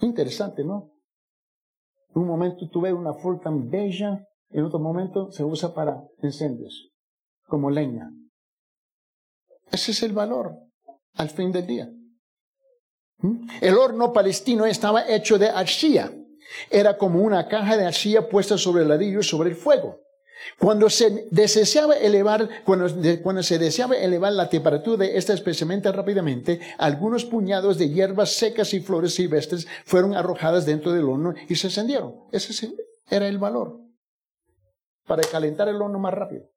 [0.00, 0.97] Interesante, ¿no?
[2.14, 6.90] Un momento tú ves una tan bella, en otro momento se usa para incendios,
[7.46, 8.10] como leña.
[9.70, 10.56] Ese es el valor
[11.14, 11.90] al fin del día.
[13.18, 13.48] ¿Mm?
[13.60, 16.12] El horno palestino estaba hecho de arcilla.
[16.70, 20.00] Era como una caja de arcilla puesta sobre el ladrillo sobre el fuego.
[20.58, 27.24] Cuando se deseaba elevar, cuando, se deseaba elevar la temperatura de esta especialmente rápidamente, algunos
[27.24, 32.14] puñados de hierbas secas y flores silvestres fueron arrojadas dentro del horno y se encendieron.
[32.32, 32.72] Ese
[33.10, 33.80] era el valor
[35.06, 36.48] para calentar el horno más rápido.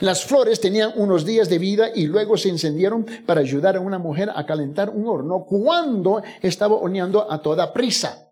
[0.00, 3.98] Las flores tenían unos días de vida y luego se encendieron para ayudar a una
[3.98, 8.31] mujer a calentar un horno cuando estaba horneando a toda prisa.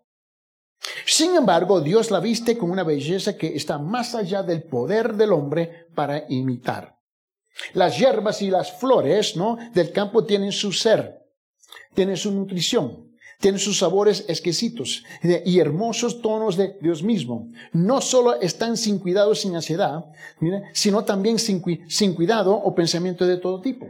[1.05, 5.33] Sin embargo, Dios la viste con una belleza que está más allá del poder del
[5.33, 6.97] hombre para imitar.
[7.73, 9.57] Las hierbas y las flores, ¿no?
[9.73, 11.19] Del campo tienen su ser,
[11.93, 17.49] tienen su nutrición, tienen sus sabores exquisitos y hermosos tonos de Dios mismo.
[17.73, 20.05] No solo están sin cuidado, sin ansiedad,
[20.73, 23.87] sino también sin, sin cuidado o pensamiento de todo tipo.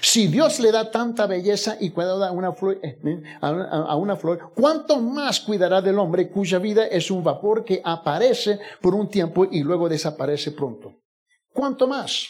[0.00, 4.16] Si Dios le da tanta belleza y cuidado a una, flor, eh, eh, a una
[4.16, 9.08] flor, ¿cuánto más cuidará del hombre cuya vida es un vapor que aparece por un
[9.08, 11.00] tiempo y luego desaparece pronto?
[11.52, 12.28] ¿Cuánto más?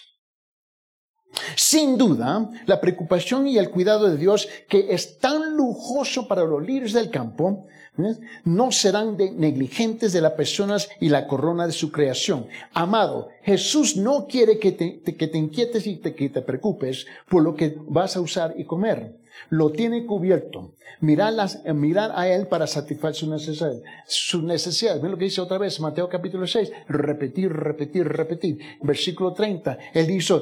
[1.56, 6.62] Sin duda, la preocupación y el cuidado de Dios, que es tan lujoso para los
[6.62, 7.66] líderes del campo,
[7.98, 8.16] ¿eh?
[8.44, 12.46] no serán negligentes de las personas y la corona de su creación.
[12.72, 17.76] Amado, Jesús no quiere que te, te inquietes y que te preocupes por lo que
[17.86, 19.16] vas a usar y comer.
[19.50, 20.74] Lo tiene cubierto.
[21.00, 21.34] Mirar,
[21.74, 23.82] mirar a Él para satisfacer sus necesidades.
[24.06, 25.02] Sus necesidades.
[25.02, 26.70] Ven lo que dice otra vez Mateo capítulo 6.
[26.88, 28.58] Repetir, repetir, repetir.
[28.80, 29.78] Versículo 30.
[29.92, 30.34] Él dice,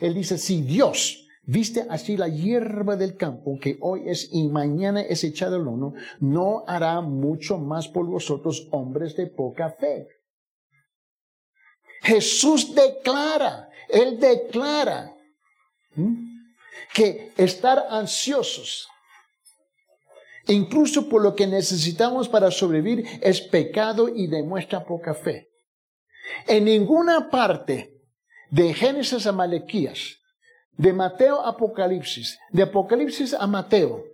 [0.00, 5.00] él dice si Dios viste así la hierba del campo que hoy es y mañana
[5.00, 10.06] es echada al horno, no hará mucho más por vosotros hombres de poca fe.
[12.02, 15.12] Jesús declara, Él declara
[16.94, 18.88] que estar ansiosos,
[20.46, 25.48] incluso por lo que necesitamos para sobrevivir, es pecado y demuestra poca fe.
[26.46, 27.92] En ninguna parte
[28.50, 30.19] de Génesis a Malequías,
[30.80, 34.04] de Mateo a Apocalipsis, de Apocalipsis a Mateo,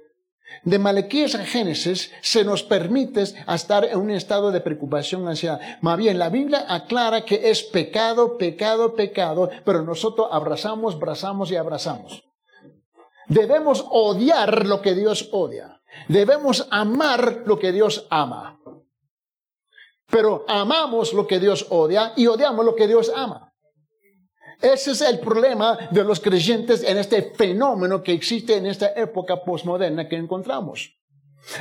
[0.65, 5.61] de Malequías a Génesis se nos permite estar en un estado de preocupación ansiedad.
[5.81, 11.57] Más bien, la Biblia aclara que es pecado, pecado, pecado, pero nosotros abrazamos, abrazamos y
[11.57, 12.25] abrazamos.
[13.29, 15.81] Debemos odiar lo que Dios odia.
[16.09, 18.59] Debemos amar lo que Dios ama.
[20.11, 23.46] Pero amamos lo que Dios odia y odiamos lo que Dios ama.
[24.61, 29.43] Ese es el problema de los creyentes en este fenómeno que existe en esta época
[29.45, 30.97] postmoderna que encontramos.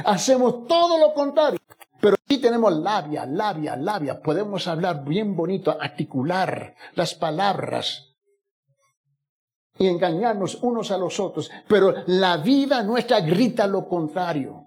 [0.06, 1.60] Hacemos todo lo contrario.
[2.02, 4.22] Pero aquí tenemos labia, labia, labia.
[4.22, 8.16] Podemos hablar bien bonito, articular las palabras
[9.78, 11.50] y engañarnos unos a los otros.
[11.68, 14.66] Pero la vida nuestra grita lo contrario,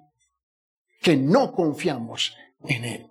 [1.01, 3.08] que no confiamos en Él.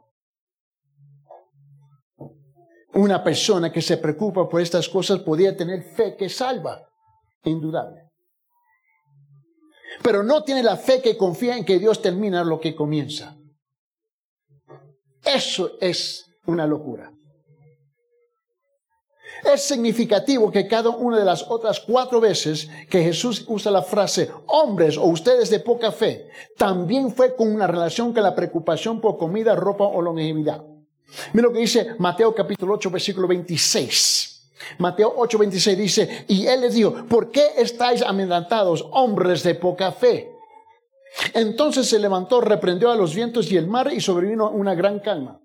[2.93, 6.81] Una persona que se preocupa por estas cosas podría tener fe que salva,
[7.43, 8.03] indudable.
[10.01, 13.37] Pero no tiene la fe que confía en que Dios termina lo que comienza.
[15.23, 17.11] Eso es una locura.
[19.43, 24.31] Es significativo que cada una de las otras cuatro veces que Jesús usa la frase
[24.47, 29.17] hombres o ustedes de poca fe, también fue con una relación con la preocupación por
[29.17, 30.63] comida, ropa o longevidad.
[31.33, 34.51] Mira lo que dice Mateo capítulo 8, versículo 26.
[34.79, 39.91] Mateo 8, 26 dice, y él les dijo, ¿por qué estáis amedrentados, hombres de poca
[39.91, 40.31] fe?
[41.33, 45.39] Entonces se levantó, reprendió a los vientos y el mar y sobrevino una gran calma.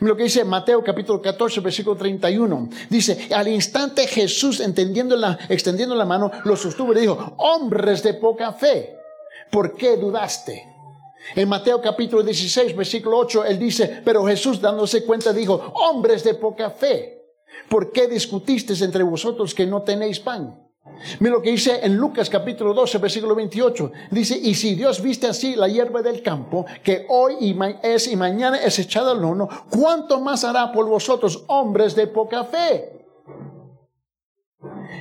[0.00, 2.68] Lo que dice Mateo capítulo 14, versículo 31.
[2.88, 8.14] Dice, al instante Jesús, entendiendo la, extendiendo la mano, lo sostuvo y dijo, hombres de
[8.14, 8.96] poca fe,
[9.50, 10.73] ¿por qué dudaste?
[11.34, 16.34] En Mateo capítulo 16, versículo 8, él dice, pero Jesús dándose cuenta dijo, hombres de
[16.34, 17.22] poca fe,
[17.68, 20.60] ¿por qué discutisteis entre vosotros que no tenéis pan?
[21.18, 23.92] Mira lo que dice en Lucas capítulo 12, versículo 28.
[24.10, 28.58] Dice, y si Dios viste así la hierba del campo, que hoy es y mañana
[28.58, 32.93] es echada al horno, ¿cuánto más hará por vosotros, hombres de poca fe?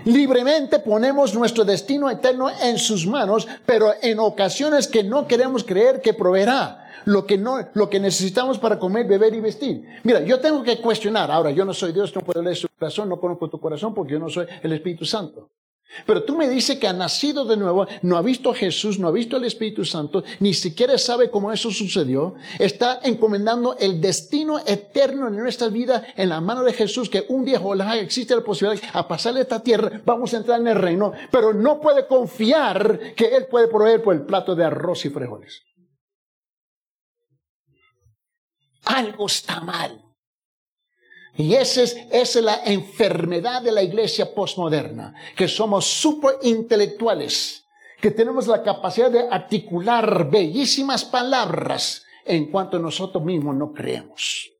[0.05, 6.01] Libremente ponemos nuestro destino eterno en sus manos, pero en ocasiones que no queremos creer
[6.01, 9.85] que proveerá lo que no, lo que necesitamos para comer, beber y vestir.
[10.03, 11.31] Mira, yo tengo que cuestionar.
[11.31, 14.13] Ahora, yo no soy Dios, no puedo leer su corazón, no conozco tu corazón porque
[14.13, 15.49] yo no soy el Espíritu Santo.
[16.05, 19.07] Pero tú me dices que ha nacido de nuevo, no ha visto a Jesús, no
[19.07, 22.35] ha visto al Espíritu Santo, ni siquiera sabe cómo eso sucedió.
[22.59, 27.45] Está encomendando el destino eterno en nuestra vida en la mano de Jesús, que un
[27.45, 31.13] día ojalá existe la posibilidad a pasarle esta tierra, vamos a entrar en el reino,
[31.31, 35.61] pero no puede confiar que Él puede proveer por el plato de arroz y frijoles.
[38.85, 40.02] Algo está mal.
[41.36, 47.65] Y esa es, la enfermedad de la iglesia postmoderna, que somos super intelectuales,
[47.99, 54.51] que tenemos la capacidad de articular bellísimas palabras en cuanto nosotros mismos no creemos.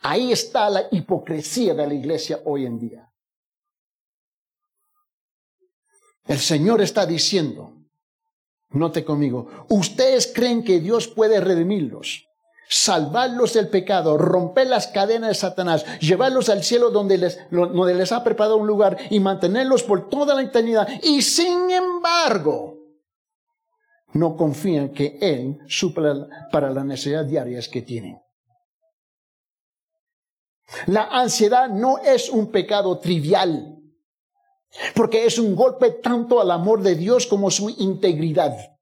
[0.00, 3.12] Ahí está la hipocresía de la iglesia hoy en día.
[6.26, 7.74] El Señor está diciendo,
[8.70, 12.26] note conmigo, ustedes creen que Dios puede redimirlos
[12.68, 18.56] salvarlos del pecado, romper las cadenas de Satanás, llevarlos al cielo donde les, ha preparado
[18.56, 20.88] un lugar y mantenerlos por toda la eternidad.
[21.02, 22.74] Y sin embargo,
[24.12, 28.18] no confían que Él supla para las necesidades diarias que tienen.
[30.86, 33.78] La ansiedad no es un pecado trivial,
[34.94, 38.75] porque es un golpe tanto al amor de Dios como su integridad.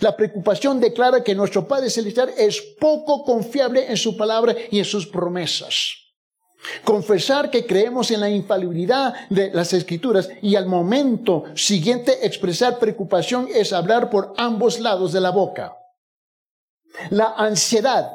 [0.00, 4.84] La preocupación declara que nuestro Padre Celestial es poco confiable en su palabra y en
[4.84, 6.04] sus promesas.
[6.82, 13.48] Confesar que creemos en la infalibilidad de las escrituras y al momento siguiente expresar preocupación
[13.54, 15.76] es hablar por ambos lados de la boca.
[17.10, 18.10] La ansiedad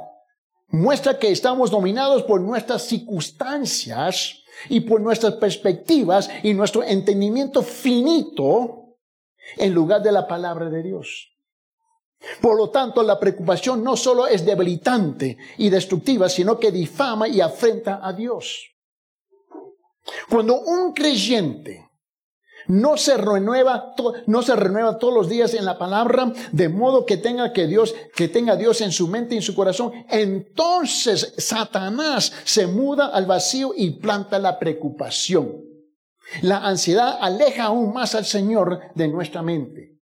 [0.69, 8.95] muestra que estamos dominados por nuestras circunstancias y por nuestras perspectivas y nuestro entendimiento finito
[9.57, 11.38] en lugar de la palabra de Dios.
[12.41, 17.39] Por lo tanto, la preocupación no solo es debilitante y destructiva, sino que difama y
[17.41, 18.69] afrenta a Dios.
[20.29, 21.89] Cuando un creyente
[22.67, 23.95] no se renueva,
[24.27, 27.95] no se renueva todos los días en la palabra, de modo que tenga que Dios,
[28.15, 33.25] que tenga Dios en su mente y en su corazón, entonces Satanás se muda al
[33.25, 35.63] vacío y planta la preocupación.
[36.41, 39.98] La ansiedad aleja aún más al Señor de nuestra mente.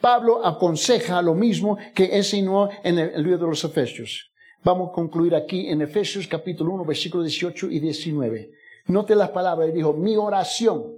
[0.00, 4.30] Pablo aconseja lo mismo que enseñó en el libro de los Efesios.
[4.64, 8.50] Vamos a concluir aquí en Efesios capítulo 1, versículos 18 y 19.
[8.86, 10.96] Note las palabras, dijo, mi oración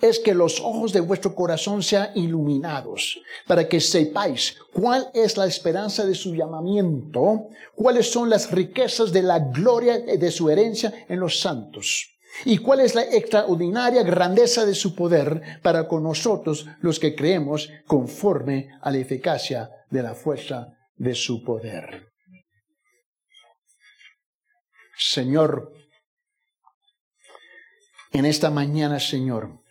[0.00, 5.46] es que los ojos de vuestro corazón sean iluminados, para que sepáis cuál es la
[5.46, 11.20] esperanza de su llamamiento, cuáles son las riquezas de la gloria de su herencia en
[11.20, 12.11] los santos,
[12.44, 17.70] y cuál es la extraordinaria grandeza de su poder para con nosotros los que creemos
[17.86, 22.12] conforme a la eficacia de la fuerza de su poder.
[24.96, 25.72] Señor,
[28.12, 29.62] en esta mañana, Señor,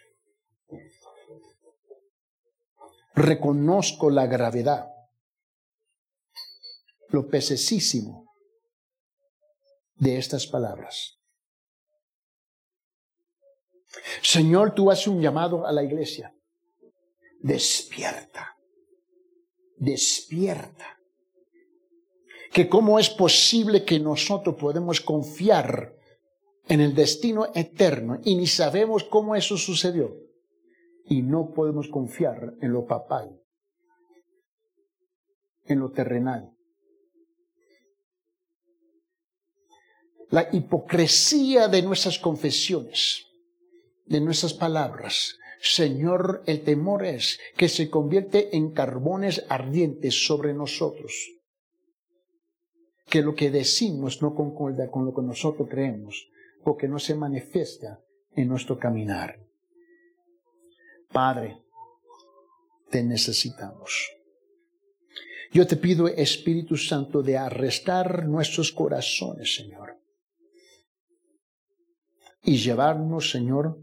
[3.14, 4.88] reconozco la gravedad,
[7.10, 8.34] lo pesesísimo
[9.96, 11.21] de estas palabras.
[14.22, 16.34] Señor, tú haces un llamado a la iglesia.
[17.40, 18.56] Despierta,
[19.78, 20.98] despierta.
[22.52, 25.96] Que cómo es posible que nosotros podemos confiar
[26.68, 30.16] en el destino eterno y ni sabemos cómo eso sucedió
[31.06, 33.38] y no podemos confiar en lo papal,
[35.66, 36.56] en lo terrenal.
[40.30, 43.26] La hipocresía de nuestras confesiones,
[44.06, 45.38] de nuestras palabras.
[45.62, 51.14] Señor, el temor es que se convierte en carbones ardientes sobre nosotros.
[53.08, 56.30] Que lo que decimos no concuerda con lo que nosotros creemos,
[56.64, 58.02] porque no se manifiesta
[58.36, 59.40] en nuestro caminar.
[61.12, 61.62] Padre,
[62.90, 64.12] te necesitamos.
[65.52, 69.98] Yo te pido, Espíritu Santo, de arrestar nuestros corazones, Señor,
[72.42, 73.78] y llevarnos, Señor,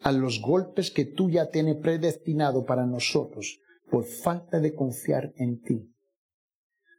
[0.00, 5.60] a los golpes que tú ya tienes predestinado para nosotros por falta de confiar en
[5.60, 5.94] ti,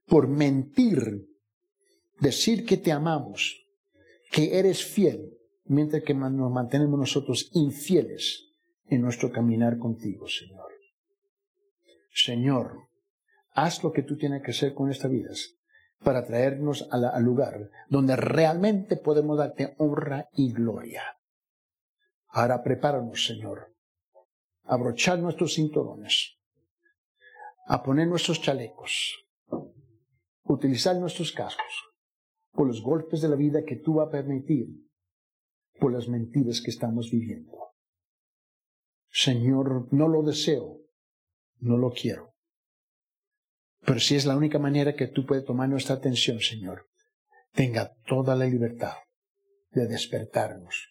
[0.05, 1.27] por mentir,
[2.19, 3.65] decir que te amamos,
[4.31, 8.49] que eres fiel, mientras que nos mantenemos nosotros infieles
[8.85, 10.71] en nuestro caminar contigo, Señor.
[12.13, 12.89] Señor,
[13.53, 15.55] haz lo que tú tienes que hacer con estas vidas
[16.03, 21.03] para traernos al lugar donde realmente podemos darte honra y gloria.
[22.33, 23.75] Ahora prepáranos, Señor,
[24.63, 26.37] a abrochar nuestros cinturones,
[27.67, 29.25] a poner nuestros chalecos,
[30.43, 31.73] utilizar nuestros cascos
[32.53, 34.67] por los golpes de la vida que tú vas a permitir,
[35.77, 37.73] por las mentiras que estamos viviendo.
[39.09, 40.79] Señor, no lo deseo,
[41.59, 42.33] no lo quiero.
[43.81, 46.87] Pero si es la única manera que tú puedes tomar nuestra atención, Señor,
[47.51, 48.95] tenga toda la libertad
[49.71, 50.90] de despertarnos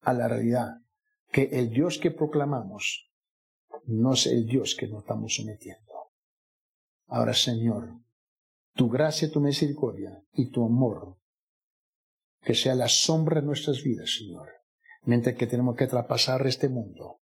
[0.00, 0.80] a la realidad
[1.30, 3.10] que el Dios que proclamamos
[3.84, 6.12] no es el Dios que nos estamos sometiendo.
[7.06, 8.00] Ahora, Señor,
[8.74, 11.16] tu gracia, tu misericordia y tu amor,
[12.42, 14.48] que sea la sombra de nuestras vidas, Señor,
[15.02, 17.20] mientras que tenemos que traspasar este mundo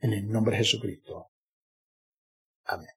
[0.00, 1.30] en el nombre de Jesucristo.
[2.64, 2.93] Amén.